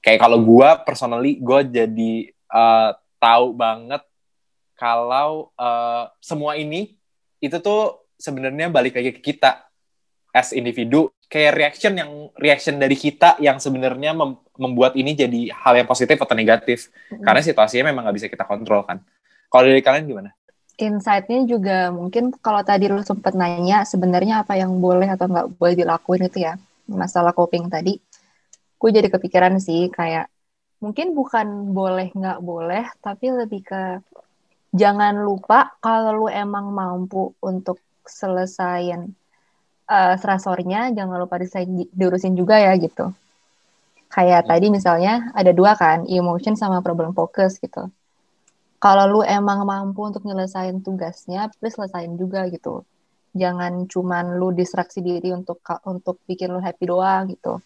Kayak 0.00 0.20
kalau 0.24 0.38
gue, 0.40 0.68
personally, 0.88 1.36
gue 1.36 1.60
jadi 1.68 2.12
uh, 2.48 2.96
tahu 3.20 3.52
banget 3.52 4.02
kalau 4.80 5.52
uh, 5.60 6.08
semua 6.24 6.56
ini, 6.56 6.96
itu 7.40 7.56
tuh 7.60 8.08
sebenarnya 8.16 8.72
balik 8.72 8.96
lagi 8.96 9.12
ke 9.12 9.20
kita 9.20 9.68
as 10.32 10.56
individu. 10.56 11.12
Kayak 11.30 11.52
reaction 11.54 11.94
yang 11.94 12.10
reaction 12.40 12.80
dari 12.80 12.96
kita 12.98 13.38
yang 13.38 13.62
sebenarnya 13.62 14.16
mem 14.16 14.34
membuat 14.60 14.92
ini 14.98 15.16
jadi 15.16 15.54
hal 15.56 15.78
yang 15.78 15.88
positif 15.88 16.20
atau 16.20 16.36
negatif. 16.36 16.92
Mm. 17.08 17.24
karena 17.24 17.40
situasinya 17.40 17.84
memang 17.88 18.02
nggak 18.08 18.16
bisa 18.18 18.28
kita 18.28 18.44
kontrol 18.44 18.82
kan. 18.84 19.00
Kalau 19.48 19.64
dari 19.64 19.80
kalian 19.80 20.04
gimana? 20.10 20.30
Insightnya 20.80 21.44
juga 21.44 21.92
mungkin 21.92 22.32
kalau 22.40 22.64
tadi 22.64 22.88
lu 22.88 23.04
sempat 23.04 23.36
nanya 23.36 23.84
sebenarnya 23.84 24.42
apa 24.42 24.56
yang 24.56 24.80
boleh 24.80 25.06
atau 25.06 25.28
nggak 25.28 25.60
boleh 25.60 25.74
dilakuin 25.76 26.24
itu 26.24 26.44
ya 26.44 26.56
masalah 26.88 27.36
coping 27.36 27.68
tadi 27.68 28.00
gue 28.80 28.90
jadi 28.90 29.08
kepikiran 29.12 29.60
sih 29.60 29.92
kayak 29.92 30.32
mungkin 30.80 31.12
bukan 31.12 31.76
boleh 31.76 32.08
nggak 32.16 32.40
boleh 32.40 32.88
tapi 33.04 33.28
lebih 33.28 33.60
ke 33.60 33.82
jangan 34.72 35.20
lupa 35.20 35.76
kalau 35.84 36.24
lu 36.24 36.26
emang 36.32 36.72
mampu 36.72 37.36
untuk 37.44 37.76
selesaiin 38.08 39.12
uh, 39.90 40.14
stresornya 40.16 40.94
jangan 40.94 41.18
lupa 41.18 41.36
diurusin 41.92 42.38
juga 42.38 42.56
ya 42.62 42.72
gitu. 42.78 43.10
Kayak 44.10 44.46
hmm. 44.46 44.50
tadi 44.50 44.66
misalnya 44.70 45.14
ada 45.34 45.50
dua 45.50 45.74
kan, 45.74 46.06
emotion 46.06 46.54
sama 46.54 46.82
problem 46.82 47.14
focus 47.14 47.58
gitu. 47.58 47.90
Kalau 48.80 49.04
lu 49.06 49.20
emang 49.20 49.62
mampu 49.68 50.08
untuk 50.08 50.24
nyelesain 50.24 50.80
tugasnya, 50.80 51.52
please 51.60 51.76
selesain 51.76 52.16
juga 52.16 52.48
gitu. 52.48 52.82
Jangan 53.36 53.86
cuman 53.86 54.40
lu 54.40 54.50
distraksi 54.56 55.04
diri 55.04 55.30
untuk 55.36 55.60
untuk 55.84 56.18
bikin 56.24 56.50
lu 56.50 56.58
happy 56.64 56.88
doang 56.88 57.28
gitu. 57.28 57.60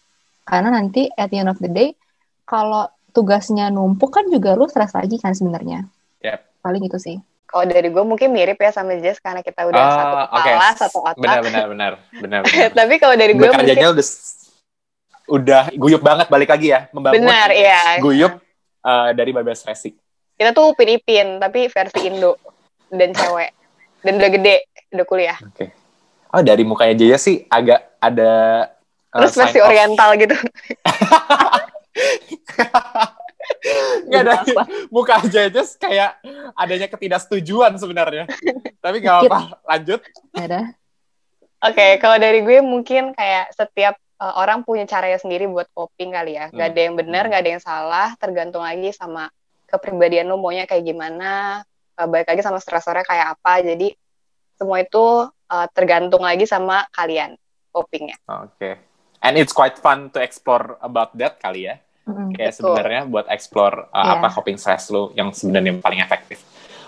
Karena 0.45 0.69
nanti 0.69 1.09
at 1.17 1.33
the 1.33 1.41
end 1.41 1.49
of 1.49 1.57
the 1.57 1.67
day, 1.67 1.97
kalau 2.45 2.85
tugasnya 3.11 3.73
numpuk 3.73 4.13
kan 4.13 4.29
juga 4.29 4.53
lu 4.53 4.69
stres 4.69 4.93
lagi 4.93 5.17
kan 5.17 5.33
sebenarnya. 5.33 5.89
Yep. 6.21 6.39
Paling 6.61 6.83
itu 6.85 6.97
sih. 7.01 7.17
Kalau 7.49 7.65
dari 7.65 7.87
gue 7.89 8.03
mungkin 8.03 8.29
mirip 8.35 8.59
ya 8.59 8.69
sama 8.69 8.97
Jess 8.99 9.17
karena 9.21 9.39
kita 9.39 9.65
udah 9.65 9.79
oh, 9.79 9.91
satu 9.95 10.15
kepala, 10.27 10.67
okay. 10.69 10.75
satu 10.77 10.99
otak. 11.01 11.17
Benar, 11.23 11.39
benar, 11.41 11.65
benar, 11.71 11.91
benar. 12.19 12.41
benar. 12.45 12.69
Tapi 12.73 12.93
kalau 13.01 13.15
dari 13.17 13.33
gue 13.33 13.47
mungkin 13.47 13.77
udah 13.79 14.03
udah 15.25 15.63
guyup 15.73 16.01
banget 16.05 16.27
balik 16.29 16.53
lagi 16.53 16.69
ya 16.69 16.85
membangun 16.93 17.25
benar, 17.25 17.49
iya. 17.49 17.97
guyup 17.97 18.37
uh, 18.85 19.09
dari 19.15 19.33
Babes 19.33 19.65
Racing. 19.65 19.97
Kita 20.35 20.53
tuh 20.53 20.75
Upin 20.75 20.99
Ipin 20.99 21.41
tapi 21.41 21.65
versi 21.71 22.05
Indo 22.05 22.37
dan 22.93 23.15
cewek 23.15 23.51
dan 24.05 24.13
udah 24.21 24.29
gede 24.29 24.55
udah 24.93 25.05
kuliah. 25.07 25.37
Oke. 25.41 25.55
Okay. 25.55 25.69
Oh 26.35 26.43
dari 26.43 26.67
mukanya 26.67 26.93
Jaya 26.99 27.17
sih 27.17 27.47
agak 27.47 27.95
ada 28.03 28.67
uh, 29.15 29.19
terus 29.23 29.39
versi 29.39 29.59
oriental 29.63 30.19
gitu. 30.19 30.35
Nggak 34.05 34.21
ada 34.21 34.33
muka 34.91 35.21
aja 35.23 35.47
aja 35.47 35.61
kayak 35.79 36.11
adanya 36.53 36.87
ketidaksetujuan 36.91 37.79
sebenarnya. 37.79 38.27
Tapi 38.83 39.01
nggak 39.01 39.17
apa, 39.25 39.39
lanjut. 39.63 40.01
Ada. 40.35 40.75
Oke, 41.65 41.73
okay, 41.73 41.91
kalau 41.97 42.19
dari 42.21 42.45
gue 42.45 42.61
mungkin 42.61 43.15
kayak 43.17 43.55
setiap 43.55 43.97
uh, 44.21 44.33
orang 44.37 44.61
punya 44.61 44.85
caranya 44.85 45.17
sendiri 45.17 45.49
buat 45.49 45.65
coping 45.73 46.13
kali 46.13 46.37
ya. 46.37 46.51
Gak 46.53 46.75
ada 46.75 46.81
yang 46.85 46.95
benar, 46.99 47.25
hmm. 47.25 47.31
gak 47.33 47.41
ada 47.41 47.51
yang 47.57 47.63
salah, 47.63 48.07
tergantung 48.21 48.61
lagi 48.61 48.93
sama 48.93 49.31
kepribadian 49.65 50.29
lo 50.29 50.37
maunya 50.37 50.69
kayak 50.69 50.85
gimana, 50.85 51.63
uh, 51.97 52.07
baik 52.07 52.29
lagi 52.29 52.41
sama 52.45 52.61
stresornya 52.61 53.01
kayak 53.07 53.39
apa. 53.39 53.65
Jadi 53.65 53.97
semua 54.55 54.83
itu 54.83 55.05
uh, 55.31 55.67
tergantung 55.73 56.21
lagi 56.21 56.45
sama 56.45 56.85
kalian 56.93 57.33
copingnya. 57.73 58.19
Oke. 58.29 58.55
Okay. 58.59 58.94
And 59.25 59.41
it's 59.41 59.49
quite 59.51 59.81
fun 59.81 60.13
to 60.13 60.21
explore 60.21 60.77
about 60.85 61.17
that 61.17 61.41
kali 61.41 61.65
ya. 61.65 61.81
Mm, 62.05 62.37
kayak 62.37 62.53
sebenarnya 62.53 63.01
buat 63.09 63.25
explore 63.33 63.89
uh, 63.89 63.97
yeah. 63.97 64.21
apa 64.21 64.29
coping 64.29 64.61
stress 64.61 64.93
lo 64.93 65.09
yang 65.17 65.33
sebenarnya 65.33 65.81
paling 65.81 66.05
efektif. 66.05 66.45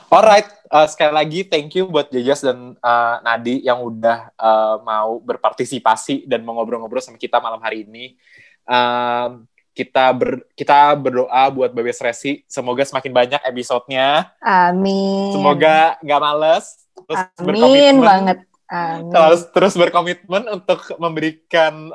Alright, 0.08 0.48
uh, 0.70 0.86
sekali 0.88 1.12
lagi 1.12 1.40
thank 1.44 1.74
you 1.74 1.90
buat 1.90 2.08
Jejas 2.14 2.46
dan 2.46 2.78
uh, 2.80 3.16
Nadi 3.26 3.66
yang 3.66 3.82
udah 3.82 4.32
uh, 4.38 4.80
mau 4.86 5.18
berpartisipasi 5.20 6.30
dan 6.30 6.46
mengobrol-ngobrol 6.46 7.02
sama 7.02 7.18
kita 7.18 7.42
malam 7.42 7.60
hari 7.60 7.84
ini. 7.84 8.16
Um, 8.64 9.50
kita 9.74 10.10
ber, 10.14 10.46
kita 10.54 10.96
berdoa 10.98 11.44
buat 11.54 11.70
Babes 11.74 12.02
Resi 12.02 12.46
semoga 12.46 12.86
semakin 12.86 13.12
banyak 13.12 13.42
episodenya. 13.46 14.32
Amin. 14.40 15.34
Semoga 15.34 15.98
nggak 16.00 16.22
males. 16.22 16.66
Terus 17.04 17.22
Amin 17.42 18.00
banget. 18.00 18.48
Amin. 18.68 19.12
Terus 19.16 19.48
terus 19.56 19.74
berkomitmen 19.80 20.44
untuk 20.52 20.84
memberikan 21.00 21.92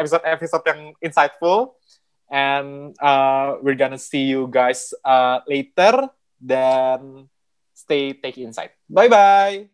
episode-episode 0.00 0.64
uh, 0.64 0.68
yang 0.72 0.80
insightful 1.04 1.76
and 2.32 2.96
uh, 2.96 3.60
we're 3.60 3.76
gonna 3.76 4.00
see 4.00 4.24
you 4.24 4.48
guys 4.48 4.96
uh, 5.04 5.44
later. 5.44 6.08
Then 6.40 7.28
stay 7.76 8.16
take 8.16 8.40
insight. 8.40 8.72
Bye 8.88 9.12
bye. 9.12 9.73